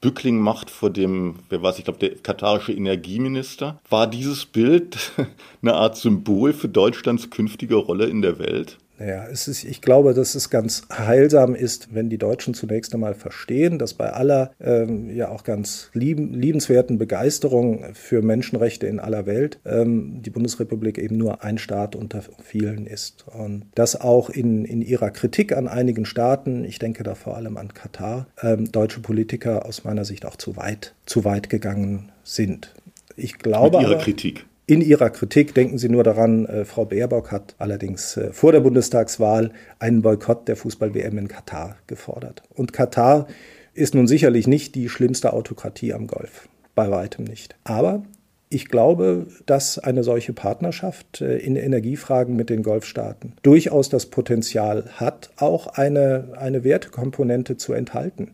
[0.01, 3.79] Bückling macht vor dem, wer weiß, ich glaube, der katarische Energieminister.
[3.89, 4.97] War dieses Bild
[5.61, 8.77] eine Art Symbol für Deutschlands künftige Rolle in der Welt?
[8.99, 13.13] Naja, es ist, ich glaube, dass es ganz heilsam ist, wenn die Deutschen zunächst einmal
[13.13, 19.25] verstehen, dass bei aller ähm, ja auch ganz lieben, liebenswerten Begeisterung für Menschenrechte in aller
[19.25, 23.25] Welt ähm, die Bundesrepublik eben nur ein Staat unter vielen ist.
[23.27, 27.57] Und dass auch in, in ihrer Kritik an einigen Staaten, ich denke da vor allem
[27.57, 32.73] an Katar, ähm, deutsche Politiker aus meiner Sicht auch zu weit, zu weit gegangen sind.
[33.15, 33.77] Ich glaube.
[33.77, 34.45] Mit ihrer aber, Kritik.
[34.69, 38.59] In ihrer Kritik denken Sie nur daran, äh, Frau Baerbock hat allerdings äh, vor der
[38.59, 42.43] Bundestagswahl einen Boykott der Fußball-WM in Katar gefordert.
[42.53, 43.27] Und Katar
[43.73, 47.55] ist nun sicherlich nicht die schlimmste Autokratie am Golf, bei weitem nicht.
[47.63, 48.03] Aber
[48.49, 54.89] ich glaube, dass eine solche Partnerschaft äh, in Energiefragen mit den Golfstaaten durchaus das Potenzial
[54.95, 58.33] hat, auch eine, eine Wertekomponente zu enthalten.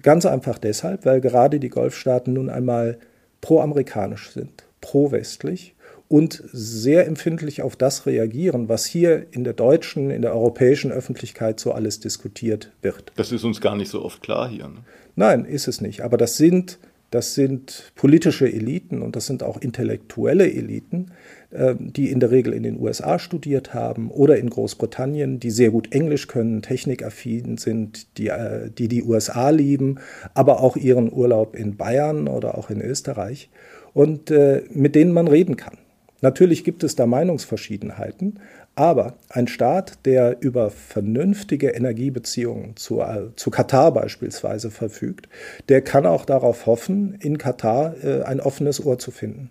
[0.00, 2.96] Ganz einfach deshalb, weil gerade die Golfstaaten nun einmal
[3.42, 5.74] pro-amerikanisch sind pro-westlich
[6.06, 11.58] und sehr empfindlich auf das reagieren, was hier in der deutschen, in der europäischen Öffentlichkeit
[11.58, 13.10] so alles diskutiert wird.
[13.16, 14.68] Das ist uns gar nicht so oft klar hier.
[14.68, 14.84] Ne?
[15.16, 16.02] Nein, ist es nicht.
[16.02, 16.78] Aber das sind,
[17.10, 21.10] das sind politische Eliten und das sind auch intellektuelle Eliten,
[21.50, 25.70] äh, die in der Regel in den USA studiert haben oder in Großbritannien, die sehr
[25.72, 29.98] gut Englisch können, technikaffin sind, die, äh, die die USA lieben,
[30.34, 33.50] aber auch ihren Urlaub in Bayern oder auch in Österreich
[33.96, 35.78] und äh, mit denen man reden kann.
[36.20, 38.40] Natürlich gibt es da Meinungsverschiedenheiten,
[38.74, 45.30] aber ein Staat, der über vernünftige Energiebeziehungen zu, äh, zu Katar beispielsweise verfügt,
[45.70, 49.48] der kann auch darauf hoffen, in Katar äh, ein offenes Ohr zu finden.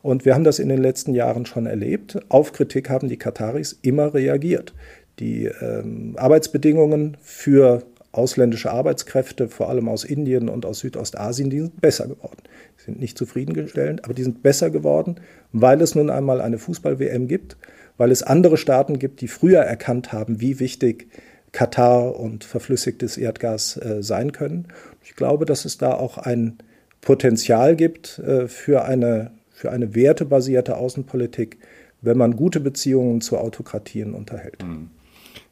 [0.00, 2.18] Und wir haben das in den letzten Jahren schon erlebt.
[2.30, 4.72] Auf Kritik haben die Kataris immer reagiert.
[5.18, 11.80] Die ähm, Arbeitsbedingungen für ausländische Arbeitskräfte, vor allem aus Indien und aus Südostasien, die sind
[11.80, 12.42] besser geworden.
[12.78, 15.16] Die sind nicht zufriedengestellt, aber die sind besser geworden,
[15.52, 17.56] weil es nun einmal eine Fußball-WM gibt,
[17.96, 21.08] weil es andere Staaten gibt, die früher erkannt haben, wie wichtig
[21.52, 24.68] Katar und verflüssigtes Erdgas äh, sein können.
[25.04, 26.58] Ich glaube, dass es da auch ein
[27.00, 31.58] Potenzial gibt äh, für, eine, für eine wertebasierte Außenpolitik,
[32.00, 34.62] wenn man gute Beziehungen zu Autokratien unterhält.
[34.62, 34.90] Mhm.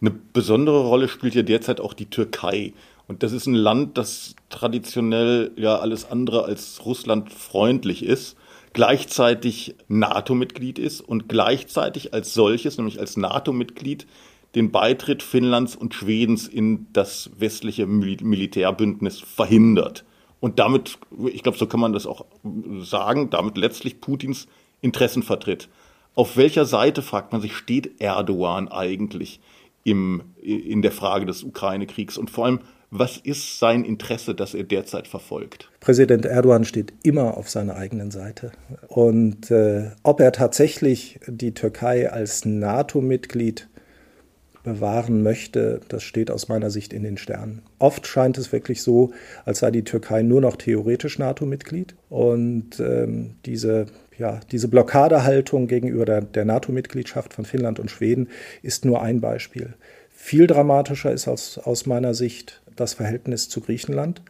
[0.00, 2.72] Eine besondere Rolle spielt ja derzeit auch die Türkei.
[3.06, 8.36] Und das ist ein Land, das traditionell ja alles andere als Russland freundlich ist,
[8.72, 14.06] gleichzeitig NATO-Mitglied ist und gleichzeitig als solches, nämlich als NATO-Mitglied,
[14.54, 20.04] den Beitritt Finnlands und Schwedens in das westliche Militärbündnis verhindert.
[20.40, 22.24] Und damit, ich glaube, so kann man das auch
[22.80, 24.48] sagen, damit letztlich Putins
[24.80, 25.68] Interessen vertritt.
[26.14, 29.40] Auf welcher Seite, fragt man sich, steht Erdogan eigentlich
[29.84, 32.18] im, in der Frage des Ukraine-Kriegs?
[32.18, 32.60] Und vor allem,
[32.90, 35.70] was ist sein Interesse, das er derzeit verfolgt?
[35.78, 38.50] Präsident Erdogan steht immer auf seiner eigenen Seite.
[38.88, 43.68] Und äh, ob er tatsächlich die Türkei als NATO-Mitglied
[44.62, 47.62] bewahren möchte, das steht aus meiner Sicht in den Sternen.
[47.78, 49.12] Oft scheint es wirklich so,
[49.44, 51.94] als sei die Türkei nur noch theoretisch NATO-Mitglied.
[52.08, 53.86] Und ähm, diese
[54.20, 58.28] ja, diese Blockadehaltung gegenüber der, der NATO-Mitgliedschaft von Finnland und Schweden
[58.62, 59.74] ist nur ein Beispiel.
[60.10, 64.20] Viel dramatischer ist aus, aus meiner Sicht das Verhältnis zu Griechenland.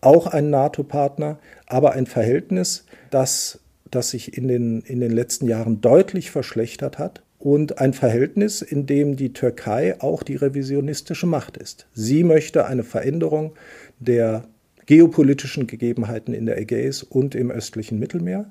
[0.00, 3.58] Auch ein NATO-Partner, aber ein Verhältnis, das,
[3.90, 8.86] das sich in den, in den letzten Jahren deutlich verschlechtert hat und ein Verhältnis, in
[8.86, 11.88] dem die Türkei auch die revisionistische Macht ist.
[11.92, 13.54] Sie möchte eine Veränderung
[13.98, 14.44] der
[14.86, 18.50] geopolitischen Gegebenheiten in der Ägäis und im östlichen Mittelmeer.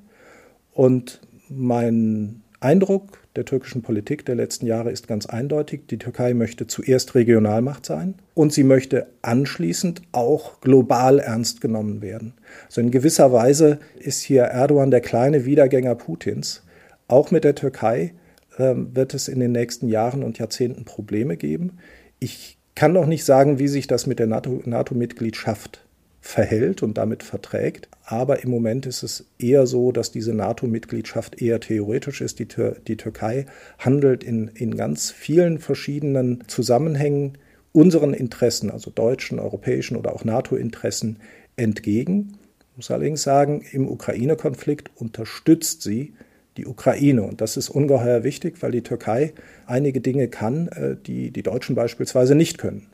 [0.80, 1.20] Und
[1.50, 5.82] mein Eindruck der türkischen Politik der letzten Jahre ist ganz eindeutig.
[5.90, 12.34] Die Türkei möchte zuerst Regionalmacht sein und sie möchte anschließend auch global ernst genommen werden.
[12.68, 16.64] Also in gewisser Weise ist hier Erdogan der kleine Wiedergänger Putins.
[17.10, 18.14] Auch mit der Türkei
[18.58, 21.80] äh, wird es in den nächsten Jahren und Jahrzehnten Probleme geben.
[22.20, 25.89] Ich kann noch nicht sagen, wie sich das mit der NATO-Mitgliedschaft NATO
[26.22, 27.88] verhält und damit verträgt.
[28.04, 32.40] Aber im Moment ist es eher so, dass diese NATO-Mitgliedschaft eher theoretisch ist.
[32.40, 33.46] Die, Tür die Türkei
[33.78, 37.38] handelt in, in ganz vielen verschiedenen Zusammenhängen
[37.72, 41.18] unseren Interessen, also deutschen, europäischen oder auch NATO-Interessen,
[41.56, 42.38] entgegen.
[42.72, 46.14] Ich muss allerdings sagen, im Ukraine-Konflikt unterstützt sie
[46.58, 47.24] die Ukraine.
[47.24, 49.34] Und das ist ungeheuer wichtig, weil die Türkei
[49.66, 52.88] einige Dinge kann, äh, die die Deutschen beispielsweise nicht können.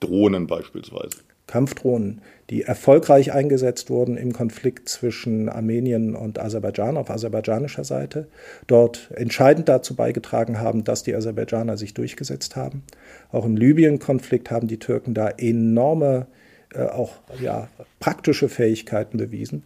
[0.00, 1.18] Drohnen beispielsweise.
[1.46, 2.20] Kampfdrohnen,
[2.50, 8.28] die erfolgreich eingesetzt wurden im Konflikt zwischen Armenien und Aserbaidschan auf aserbaidschanischer Seite,
[8.66, 12.84] dort entscheidend dazu beigetragen haben, dass die Aserbaidschaner sich durchgesetzt haben.
[13.30, 16.26] Auch im Libyen-Konflikt haben die Türken da enorme,
[16.74, 17.68] äh, auch ja,
[18.00, 19.64] praktische Fähigkeiten bewiesen.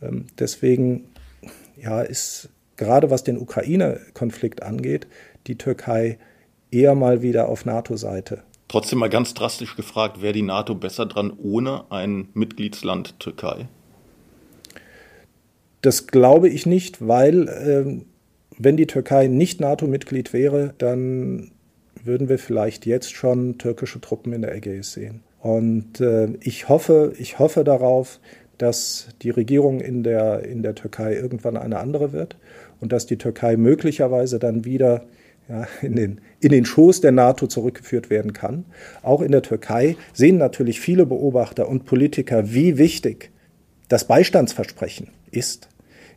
[0.00, 1.08] Ähm, deswegen
[1.76, 5.08] ja, ist gerade was den Ukraine-Konflikt angeht,
[5.48, 6.18] die Türkei
[6.70, 11.32] eher mal wieder auf NATO-Seite Trotzdem mal ganz drastisch gefragt, wäre die NATO besser dran
[11.36, 13.66] ohne ein Mitgliedsland Türkei?
[15.82, 18.00] Das glaube ich nicht, weil äh,
[18.58, 21.50] wenn die Türkei nicht NATO-Mitglied wäre, dann
[22.04, 25.24] würden wir vielleicht jetzt schon türkische Truppen in der Ägäis sehen.
[25.40, 28.20] Und äh, ich hoffe, ich hoffe darauf,
[28.56, 32.36] dass die Regierung in der, in der Türkei irgendwann eine andere wird
[32.80, 35.02] und dass die Türkei möglicherweise dann wieder
[35.50, 38.64] ja, in, den, in den Schoß der NATO zurückgeführt werden kann.
[39.02, 43.30] Auch in der Türkei sehen natürlich viele Beobachter und Politiker, wie wichtig
[43.88, 45.68] das Beistandsversprechen ist.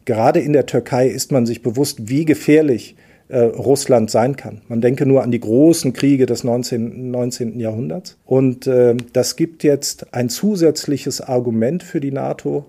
[0.05, 2.95] Gerade in der Türkei ist man sich bewusst, wie gefährlich
[3.29, 4.61] äh, Russland sein kann.
[4.67, 7.09] Man denke nur an die großen Kriege des 19.
[7.09, 7.59] 19.
[7.59, 8.17] Jahrhunderts.
[8.25, 12.65] Und äh, das gibt jetzt ein zusätzliches Argument für die NATO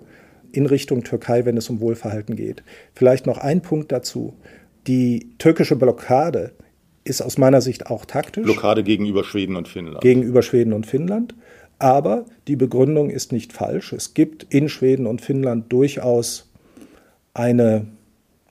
[0.52, 2.62] in Richtung Türkei, wenn es um Wohlverhalten geht.
[2.94, 4.34] Vielleicht noch ein Punkt dazu.
[4.87, 6.53] Die türkische Blockade
[7.05, 8.45] ist aus meiner Sicht auch taktisch.
[8.45, 10.01] Blockade gegenüber Schweden und Finnland.
[10.01, 11.35] Gegenüber Schweden und Finnland.
[11.78, 13.93] Aber die Begründung ist nicht falsch.
[13.93, 16.51] Es gibt in Schweden und Finnland durchaus
[17.35, 17.87] eine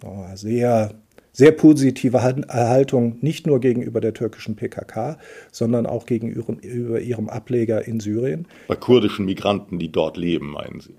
[0.03, 0.93] oh, sehr,
[1.31, 5.17] sehr positive Haltung, nicht nur gegenüber der türkischen PKK,
[5.51, 8.47] sondern auch gegenüber ihrem Ableger in Syrien.
[8.67, 10.95] Bei kurdischen Migranten, die dort leben, meinen Sie?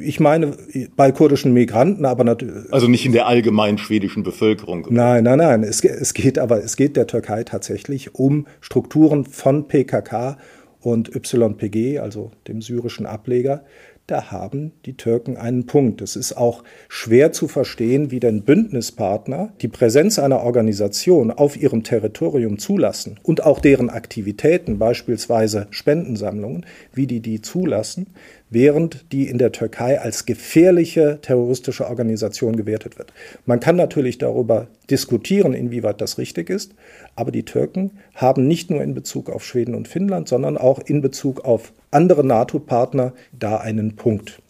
[0.00, 0.56] Ich meine,
[0.96, 2.72] bei kurdischen Migranten, aber natürlich.
[2.72, 4.86] Also nicht in der allgemeinen schwedischen Bevölkerung.
[4.88, 5.62] Nein, nein, nein.
[5.62, 10.38] Es, es geht aber, es geht der Türkei tatsächlich um Strukturen von PKK
[10.80, 13.64] und YPG, also dem syrischen Ableger,
[14.06, 16.00] da haben die Türken einen Punkt.
[16.00, 21.82] Es ist auch schwer zu verstehen, wie denn Bündnispartner die Präsenz einer Organisation auf ihrem
[21.82, 28.06] Territorium zulassen und auch deren Aktivitäten, beispielsweise Spendensammlungen, wie die die zulassen,
[28.50, 33.12] während die in der Türkei als gefährliche terroristische Organisation gewertet wird.
[33.44, 36.72] Man kann natürlich darüber diskutieren, inwieweit das richtig ist,
[37.16, 41.00] aber die Türken haben nicht nur in Bezug auf Schweden und Finnland, sondern auch in
[41.00, 44.40] Bezug auf andere NATO-Partner da einen Punkt,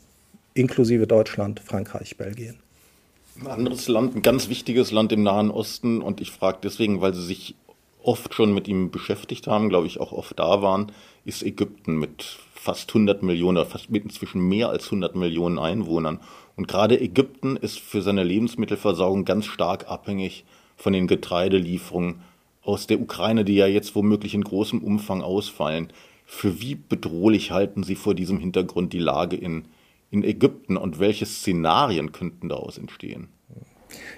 [0.55, 2.57] inklusive Deutschland, Frankreich, Belgien.
[3.41, 7.13] Ein anderes Land, ein ganz wichtiges Land im Nahen Osten und ich frage deswegen, weil
[7.13, 7.55] Sie sich
[8.03, 10.93] oft schon mit ihm beschäftigt haben, glaube ich auch oft da waren,
[11.25, 16.19] ist Ägypten mit fast 100 Millionen, fast mit inzwischen mehr als 100 Millionen Einwohnern.
[16.57, 20.45] Und gerade Ägypten ist für seine Lebensmittelversorgung ganz stark abhängig
[20.77, 22.23] von den Getreidelieferungen
[22.63, 25.93] aus der Ukraine, die ja jetzt womöglich in großem Umfang ausfallen.
[26.25, 29.67] Für wie bedrohlich halten Sie vor diesem Hintergrund die Lage in,
[30.11, 33.29] in Ägypten und welche Szenarien könnten daraus entstehen?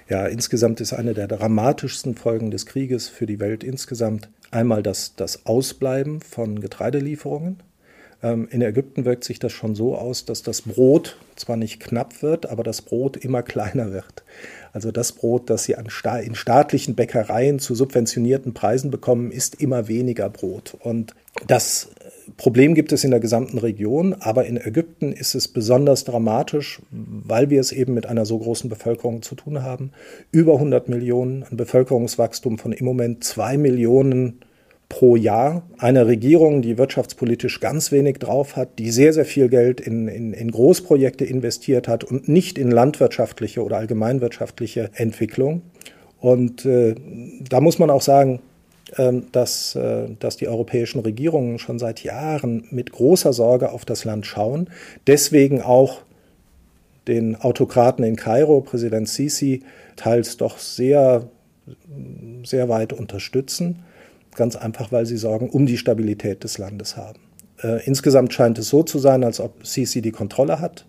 [0.09, 5.15] Ja, insgesamt ist eine der dramatischsten Folgen des Krieges für die Welt insgesamt einmal das,
[5.15, 7.61] das Ausbleiben von Getreidelieferungen.
[8.21, 12.21] Ähm, in Ägypten wirkt sich das schon so aus, dass das Brot zwar nicht knapp
[12.21, 14.23] wird, aber das Brot immer kleiner wird.
[14.73, 20.29] Also das Brot, das sie in staatlichen Bäckereien zu subventionierten Preisen bekommen, ist immer weniger
[20.29, 20.77] Brot.
[20.79, 21.15] Und
[21.47, 21.89] das
[22.37, 27.49] Problem gibt es in der gesamten Region, aber in Ägypten ist es besonders dramatisch, weil
[27.49, 29.91] wir es eben mit einer so großen Bevölkerung zu tun haben.
[30.31, 34.39] Über 100 Millionen, ein Bevölkerungswachstum von im Moment zwei Millionen
[34.89, 35.63] pro Jahr.
[35.77, 40.33] Eine Regierung, die wirtschaftspolitisch ganz wenig drauf hat, die sehr, sehr viel Geld in, in,
[40.33, 45.61] in Großprojekte investiert hat und nicht in landwirtschaftliche oder allgemeinwirtschaftliche Entwicklung.
[46.19, 46.95] Und äh,
[47.47, 48.41] da muss man auch sagen,
[48.97, 54.05] äh, dass, äh, dass die europäischen Regierungen schon seit Jahren mit großer Sorge auf das
[54.05, 54.69] Land schauen.
[55.05, 56.01] Deswegen auch
[57.07, 59.63] den Autokraten in Kairo, Präsident Sisi,
[59.95, 61.29] teils doch sehr,
[62.43, 63.83] sehr weit unterstützen.
[64.39, 67.19] Ganz einfach, weil sie Sorgen um die Stabilität des Landes haben.
[67.61, 70.85] Äh, insgesamt scheint es so zu sein, als ob Sisi die Kontrolle hat.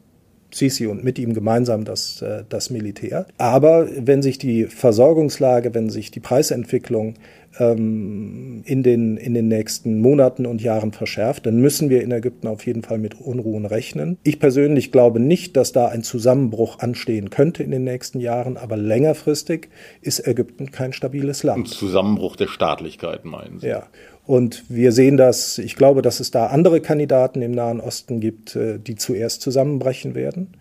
[0.54, 3.26] Sisi und mit ihm gemeinsam das, äh, das Militär.
[3.38, 7.14] Aber wenn sich die Versorgungslage, wenn sich die Preisentwicklung
[7.58, 12.46] ähm, in, den, in den nächsten Monaten und Jahren verschärft, dann müssen wir in Ägypten
[12.46, 14.18] auf jeden Fall mit Unruhen rechnen.
[14.22, 18.76] Ich persönlich glaube nicht, dass da ein Zusammenbruch anstehen könnte in den nächsten Jahren, aber
[18.76, 19.68] längerfristig
[20.00, 21.66] ist Ägypten kein stabiles Land.
[21.66, 23.68] Ein Zusammenbruch der Staatlichkeit meinen Sie?
[23.68, 23.86] Ja.
[24.26, 28.54] Und wir sehen das, ich glaube, dass es da andere Kandidaten im Nahen Osten gibt,
[28.54, 30.54] äh, die zuerst zusammenbrechen werden.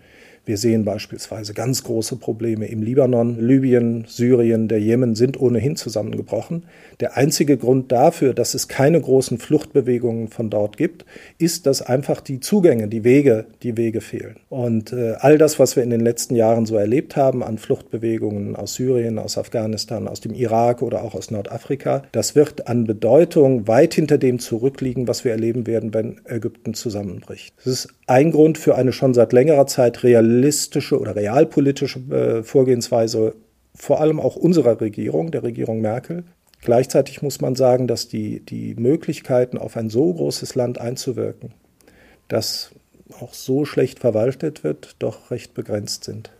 [0.50, 6.64] Wir sehen beispielsweise ganz große Probleme im Libanon, Libyen, Syrien, der Jemen sind ohnehin zusammengebrochen.
[7.00, 11.06] Der einzige Grund dafür, dass es keine großen Fluchtbewegungen von dort gibt,
[11.38, 14.38] ist, dass einfach die Zugänge, die Wege, die Wege fehlen.
[14.50, 18.56] Und äh, all das, was wir in den letzten Jahren so erlebt haben an Fluchtbewegungen
[18.56, 23.68] aus Syrien, aus Afghanistan, aus dem Irak oder auch aus Nordafrika, das wird an Bedeutung
[23.68, 27.54] weit hinter dem zurückliegen, was wir erleben werden, wenn Ägypten zusammenbricht.
[27.58, 33.36] Das ist ein Grund für eine schon seit längerer Zeit realistische oder realpolitische äh, Vorgehensweise,
[33.76, 36.24] vor allem auch unserer Regierung, der Regierung Merkel.
[36.62, 41.54] Gleichzeitig muss man sagen, dass die, die Möglichkeiten, auf ein so großes Land einzuwirken,
[42.28, 42.72] das
[43.20, 46.32] auch so schlecht verwaltet wird, doch recht begrenzt sind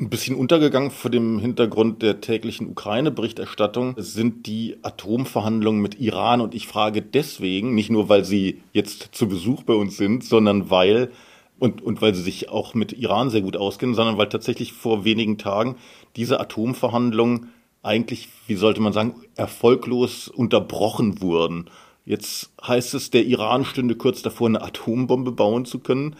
[0.00, 6.40] ein bisschen untergegangen vor dem Hintergrund der täglichen Ukraine-Berichterstattung sind die Atomverhandlungen mit Iran.
[6.40, 10.70] Und ich frage deswegen, nicht nur, weil sie jetzt zu Besuch bei uns sind, sondern
[10.70, 11.10] weil,
[11.60, 15.04] und, und weil sie sich auch mit Iran sehr gut auskennen, sondern weil tatsächlich vor
[15.04, 15.76] wenigen Tagen
[16.16, 17.50] diese Atomverhandlungen
[17.82, 21.70] eigentlich, wie sollte man sagen, erfolglos unterbrochen wurden.
[22.04, 26.16] Jetzt heißt es, der Iran stünde kurz davor, eine Atombombe bauen zu können.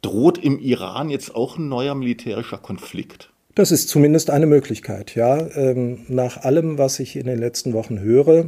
[0.00, 3.30] Droht im Iran jetzt auch ein neuer militärischer Konflikt?
[3.54, 5.46] Das ist zumindest eine Möglichkeit, ja.
[5.54, 8.46] Ähm, nach allem, was ich in den letzten Wochen höre,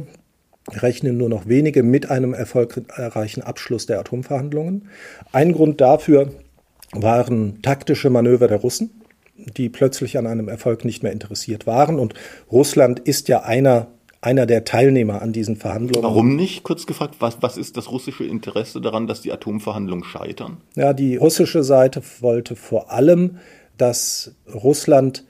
[0.71, 4.89] rechnen nur noch wenige mit einem erfolgreichen Abschluss der Atomverhandlungen.
[5.31, 6.31] Ein Grund dafür
[6.91, 9.01] waren taktische Manöver der Russen,
[9.35, 11.99] die plötzlich an einem Erfolg nicht mehr interessiert waren.
[11.99, 12.13] Und
[12.51, 13.87] Russland ist ja einer
[14.25, 16.03] einer der Teilnehmer an diesen Verhandlungen.
[16.03, 16.63] Warum nicht?
[16.63, 20.57] Kurz gefragt, was, was ist das russische Interesse daran, dass die Atomverhandlungen scheitern?
[20.75, 23.37] Ja, die russische Seite wollte vor allem,
[23.77, 25.25] dass Russland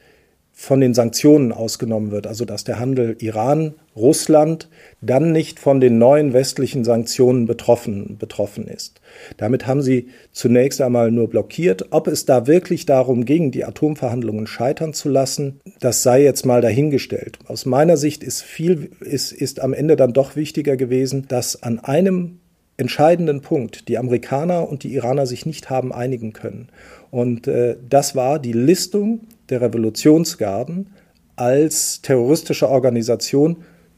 [0.58, 4.70] von den Sanktionen ausgenommen wird, also dass der Handel Iran, Russland
[5.02, 9.02] dann nicht von den neuen westlichen Sanktionen betroffen, betroffen ist.
[9.36, 11.88] Damit haben sie zunächst einmal nur blockiert.
[11.92, 16.62] Ob es da wirklich darum ging, die Atomverhandlungen scheitern zu lassen, das sei jetzt mal
[16.62, 17.38] dahingestellt.
[17.48, 21.80] Aus meiner Sicht ist viel, ist, ist am Ende dann doch wichtiger gewesen, dass an
[21.80, 22.40] einem
[22.78, 26.70] entscheidenden Punkt die Amerikaner und die Iraner sich nicht haben einigen können.
[27.12, 30.88] Und äh, das war die Listung der Revolutionsgarden
[31.36, 33.58] als terroristische Organisation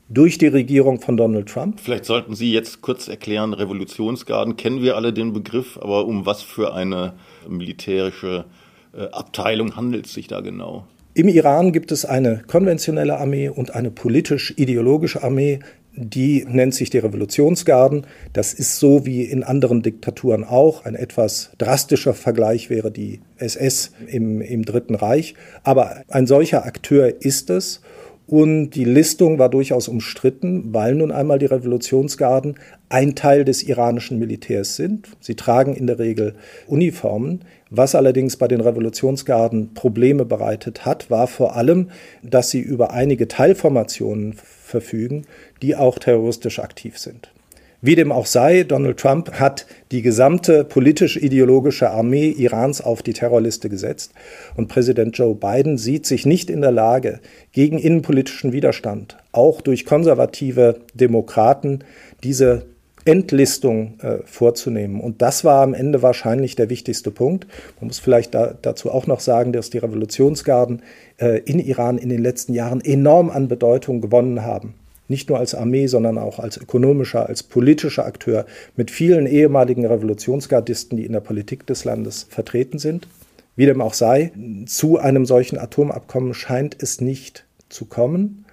[0.10, 1.80] durch die Regierung von Donald Trump.
[1.80, 6.42] Vielleicht sollten Sie jetzt kurz erklären, Revolutionsgarden, kennen wir alle den Begriff, aber um was
[6.42, 7.14] für eine
[7.48, 8.46] militärische
[8.94, 10.86] äh, Abteilung handelt es sich da genau?
[11.14, 15.60] Im Iran gibt es eine konventionelle Armee und eine politisch-ideologische Armee,
[15.98, 18.06] die nennt sich die Revolutionsgarden.
[18.32, 20.86] Das ist so wie in anderen Diktaturen auch.
[20.86, 25.34] Ein etwas drastischer Vergleich wäre die SS im, im Dritten Reich.
[25.64, 27.82] Aber ein solcher Akteur ist es.
[28.28, 32.56] Und die Listung war durchaus umstritten, weil nun einmal die Revolutionsgarden
[32.90, 35.08] ein Teil des iranischen Militärs sind.
[35.22, 36.36] Sie tragen in der Regel
[36.68, 37.46] Uniformen.
[37.70, 41.90] Was allerdings bei den Revolutionsgarden Probleme bereitet hat, war vor allem,
[42.22, 44.36] dass sie über einige Teilformationen
[44.68, 45.26] verfügen,
[45.62, 47.32] die auch terroristisch aktiv sind.
[47.80, 53.70] Wie dem auch sei, Donald Trump hat die gesamte politisch-ideologische Armee Irans auf die Terrorliste
[53.70, 54.14] gesetzt.
[54.56, 57.20] Und Präsident Joe Biden sieht sich nicht in der Lage,
[57.52, 61.84] gegen innenpolitischen Widerstand, auch durch konservative Demokraten,
[62.24, 62.66] diese
[63.08, 65.00] Entlistung äh, vorzunehmen.
[65.00, 67.48] Und das war am Ende wahrscheinlich der wichtigste Punkt.
[67.80, 70.82] Man muss vielleicht da, dazu auch noch sagen, dass die Revolutionsgarden
[71.18, 74.76] äh, in Iran in den letzten Jahren enorm an Bedeutung gewonnen haben
[75.10, 78.46] nicht nur als Armee, sondern auch als ökonomischer, als politischer Akteur
[78.76, 83.08] mit vielen ehemaligen Revolutionsgardisten, die in der Politik des Landes vertreten sind.
[83.56, 84.32] Wie dem auch sei,
[84.66, 88.46] zu einem solchen Atomabkommen scheint es nicht zu kommen.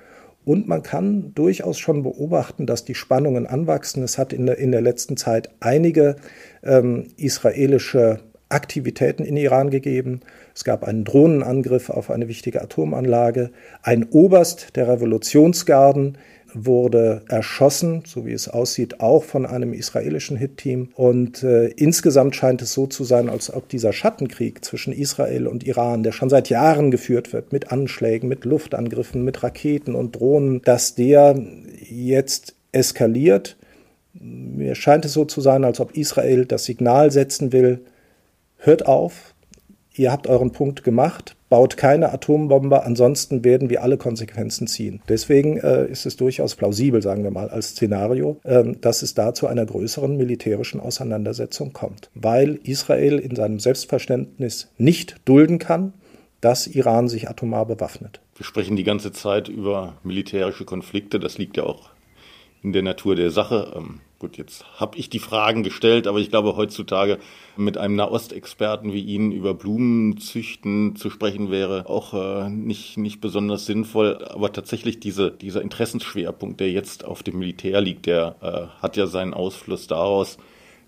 [0.44, 4.02] Und man kann durchaus schon beobachten, dass die Spannungen anwachsen.
[4.02, 6.16] Es hat in der, in der letzten Zeit einige
[6.62, 8.20] ähm, israelische
[8.50, 10.20] Aktivitäten in Iran gegeben.
[10.54, 13.50] Es gab einen Drohnenangriff auf eine wichtige Atomanlage.
[13.82, 16.18] Ein Oberst der Revolutionsgarden
[16.54, 20.90] wurde erschossen, so wie es aussieht, auch von einem israelischen Hit-Team.
[20.94, 25.64] Und äh, insgesamt scheint es so zu sein, als ob dieser Schattenkrieg zwischen Israel und
[25.64, 30.62] Iran, der schon seit Jahren geführt wird, mit Anschlägen, mit Luftangriffen, mit Raketen und Drohnen,
[30.62, 31.38] dass der
[31.80, 33.56] jetzt eskaliert.
[34.12, 37.80] Mir scheint es so zu sein, als ob Israel das Signal setzen will,
[38.58, 39.34] hört auf,
[39.94, 45.00] ihr habt euren Punkt gemacht, baut keine Atombombe, ansonsten werden wir alle Konsequenzen ziehen.
[45.08, 49.34] Deswegen äh, ist es durchaus plausibel, sagen wir mal, als Szenario, äh, dass es da
[49.34, 55.92] zu einer größeren militärischen Auseinandersetzung kommt, weil Israel in seinem Selbstverständnis nicht dulden kann,
[56.40, 58.20] dass Iran sich atomar bewaffnet.
[58.34, 61.90] Wir sprechen die ganze Zeit über militärische Konflikte, das liegt ja auch
[62.64, 63.74] in der Natur der Sache.
[63.76, 67.18] Ähm, gut, jetzt habe ich die Fragen gestellt, aber ich glaube, heutzutage
[67.58, 73.66] mit einem Nahostexperten wie Ihnen über Blumenzüchten zu sprechen, wäre auch äh, nicht, nicht besonders
[73.66, 74.24] sinnvoll.
[74.24, 79.06] Aber tatsächlich diese, dieser Interessensschwerpunkt, der jetzt auf dem Militär liegt, der äh, hat ja
[79.06, 80.38] seinen Ausfluss daraus,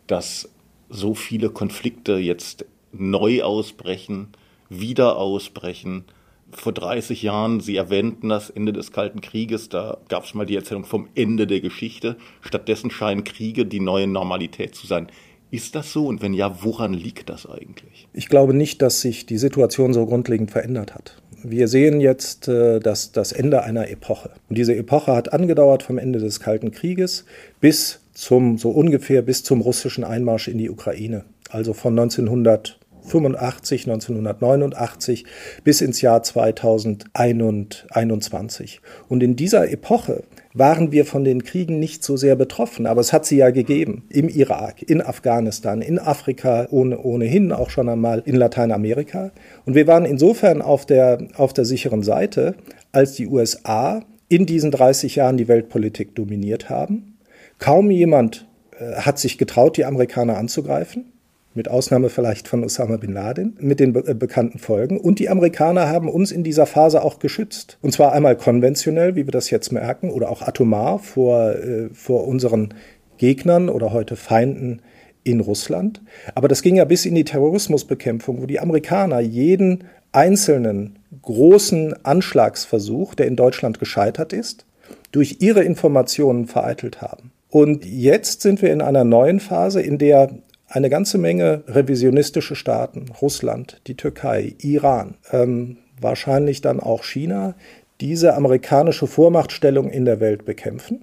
[0.06, 0.48] dass
[0.88, 4.28] so viele Konflikte jetzt neu ausbrechen,
[4.70, 6.06] wieder ausbrechen
[6.52, 10.56] vor 30 Jahren, Sie erwähnten das Ende des Kalten Krieges, da gab es mal die
[10.56, 12.16] Erzählung vom Ende der Geschichte.
[12.40, 15.08] Stattdessen scheinen Kriege die neue Normalität zu sein.
[15.50, 16.06] Ist das so?
[16.06, 18.08] Und wenn ja, woran liegt das eigentlich?
[18.12, 21.22] Ich glaube nicht, dass sich die Situation so grundlegend verändert hat.
[21.42, 24.30] Wir sehen jetzt äh, das, das Ende einer Epoche.
[24.48, 27.24] Und diese Epoche hat angedauert vom Ende des Kalten Krieges
[27.60, 31.24] bis zum, so ungefähr bis zum russischen Einmarsch in die Ukraine.
[31.50, 35.24] Also von 1900 1985, 1989
[35.64, 38.80] bis ins Jahr 2021.
[39.08, 43.12] Und in dieser Epoche waren wir von den Kriegen nicht so sehr betroffen, aber es
[43.12, 44.04] hat sie ja gegeben.
[44.08, 49.30] Im Irak, in Afghanistan, in Afrika, ohne, ohnehin auch schon einmal in Lateinamerika.
[49.66, 52.56] Und wir waren insofern auf der, auf der sicheren Seite,
[52.92, 57.18] als die USA in diesen 30 Jahren die Weltpolitik dominiert haben.
[57.58, 58.46] Kaum jemand
[58.78, 61.12] äh, hat sich getraut, die Amerikaner anzugreifen
[61.56, 64.98] mit Ausnahme vielleicht von Osama bin Laden, mit den be äh, bekannten Folgen.
[64.98, 67.78] Und die Amerikaner haben uns in dieser Phase auch geschützt.
[67.82, 72.26] Und zwar einmal konventionell, wie wir das jetzt merken, oder auch atomar vor, äh, vor
[72.26, 72.74] unseren
[73.18, 74.82] Gegnern oder heute Feinden
[75.24, 76.02] in Russland.
[76.34, 83.14] Aber das ging ja bis in die Terrorismusbekämpfung, wo die Amerikaner jeden einzelnen großen Anschlagsversuch,
[83.14, 84.66] der in Deutschland gescheitert ist,
[85.10, 87.32] durch ihre Informationen vereitelt haben.
[87.48, 90.30] Und jetzt sind wir in einer neuen Phase, in der
[90.68, 97.54] eine ganze Menge revisionistische Staaten, Russland, die Türkei, Iran, ähm, wahrscheinlich dann auch China,
[98.00, 101.02] diese amerikanische Vormachtstellung in der Welt bekämpfen.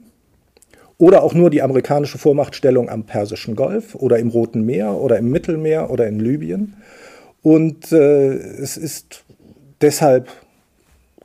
[0.97, 5.31] Oder auch nur die amerikanische Vormachtstellung am Persischen Golf oder im Roten Meer oder im
[5.31, 6.75] Mittelmeer oder in Libyen.
[7.41, 9.25] Und äh, es ist
[9.81, 10.29] deshalb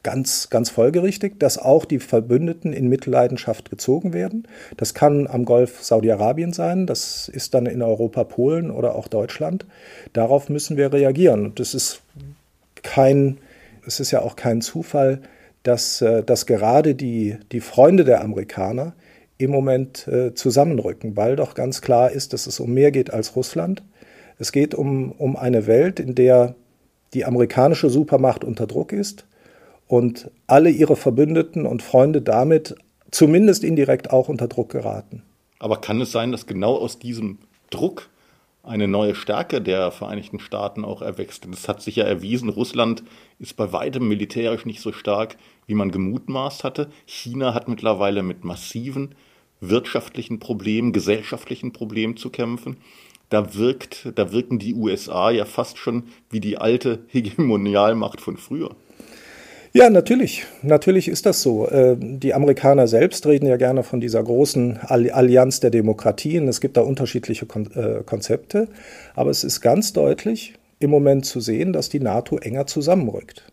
[0.03, 4.47] ganz, ganz folgerichtig, dass auch die Verbündeten in Mitleidenschaft gezogen werden.
[4.77, 9.67] Das kann am Golf Saudi-Arabien sein, das ist dann in Europa Polen oder auch Deutschland.
[10.13, 11.47] Darauf müssen wir reagieren.
[11.47, 12.03] Und das ist
[12.83, 13.39] kein,
[13.87, 15.21] es ist ja auch kein Zufall,
[15.63, 18.95] dass, äh, dass gerade die, die Freunde der Amerikaner
[19.39, 23.37] im Moment äh, zusammenrücken, weil doch ganz klar ist, dass es um mehr geht als
[23.37, 23.83] Russland.
[24.39, 26.55] Es geht um, um eine Welt, in der
[27.15, 29.27] die amerikanische Supermacht unter Druck ist,
[29.89, 32.77] und alle ihre Verbündeten und Freunde damit
[33.11, 35.23] zumindest indirekt auch unter Druck geraten.
[35.59, 37.39] Aber kann es sein, dass genau aus diesem
[37.71, 38.09] Druck
[38.63, 41.47] eine neue Stärke der Vereinigten Staaten auch erwächst.
[41.47, 43.03] Es hat sich ja erwiesen, Russland
[43.39, 45.37] ist bei weitem militärisch nicht so stark,
[45.67, 46.91] wie man gemutmaßt hatte.
[47.07, 49.15] China hat mittlerweile mit massiven
[49.61, 52.77] wirtschaftlichen Problemen, gesellschaftlichen Problemen zu kämpfen.
[53.31, 58.77] Da wirkt, da wirken die USA ja fast schon wie die alte Hegemonialmacht von früher.
[59.79, 60.45] Ja, natürlich.
[60.63, 61.69] Natürlich ist das so.
[61.69, 66.49] Äh, die Amerikaner selbst reden ja gerne von dieser großen Allianz der Demokratien.
[66.49, 68.67] Es gibt da unterschiedliche äh, Konzepte.
[69.15, 73.45] Aber es ist ganz deutlich im Moment zu sehen, dass die NATO enger zusammenrückt.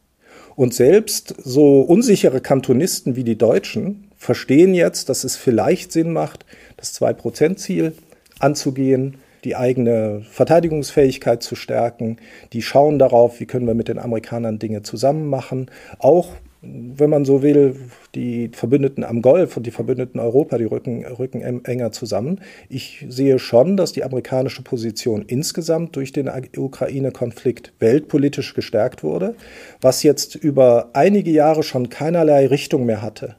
[0.55, 6.43] Und selbst so unsichere Kantonisten wie die Deutschen verstehen jetzt, dass es vielleicht Sinn macht,
[6.75, 7.93] das Zwei-Prozent-Ziel
[8.39, 12.17] anzugehen die eigene Verteidigungsfähigkeit zu stärken.
[12.51, 15.71] Die schauen darauf, wie können wir mit den Amerikanern Dinge zusammen machen.
[15.99, 16.29] Auch
[16.67, 17.75] wenn man so will,
[18.15, 22.41] die Verbündeten am Golf und die Verbündeten Europa, die rücken, rücken enger zusammen.
[22.69, 26.27] Ich sehe schon, dass die amerikanische Position insgesamt durch den
[26.57, 29.35] Ukraine-Konflikt weltpolitisch gestärkt wurde,
[29.79, 33.35] was jetzt über einige Jahre schon keinerlei Richtung mehr hatte.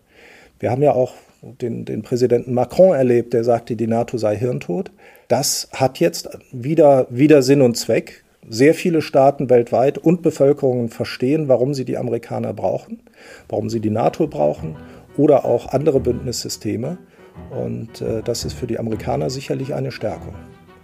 [0.61, 1.15] Wir haben ja auch
[1.61, 4.91] den, den Präsidenten Macron erlebt, der sagte, die NATO sei hirntot.
[5.29, 8.25] Das hat jetzt wieder, wieder Sinn und Zweck.
[8.49, 13.01] Sehr viele Staaten weltweit und Bevölkerungen verstehen, warum sie die Amerikaner brauchen,
[13.49, 14.77] warum sie die NATO brauchen
[15.17, 16.99] oder auch andere Bündnissysteme.
[17.51, 20.35] Und äh, das ist für die Amerikaner sicherlich eine Stärkung.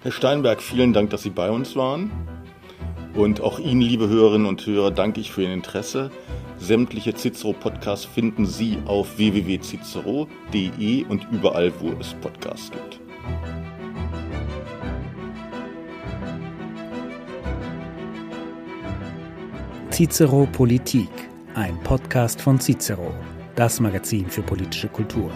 [0.02, 2.10] Herr Steinberg, vielen Dank, dass Sie bei uns waren.
[3.14, 6.10] Und auch Ihnen, liebe Hörerinnen und Hörer, danke ich für Ihr Interesse.
[6.58, 13.00] Sämtliche Cicero-Podcasts finden Sie auf www.cicero.de und überall, wo es Podcasts gibt.
[19.90, 21.10] Cicero Politik,
[21.54, 23.12] ein Podcast von Cicero,
[23.56, 25.30] das Magazin für politische Kultur.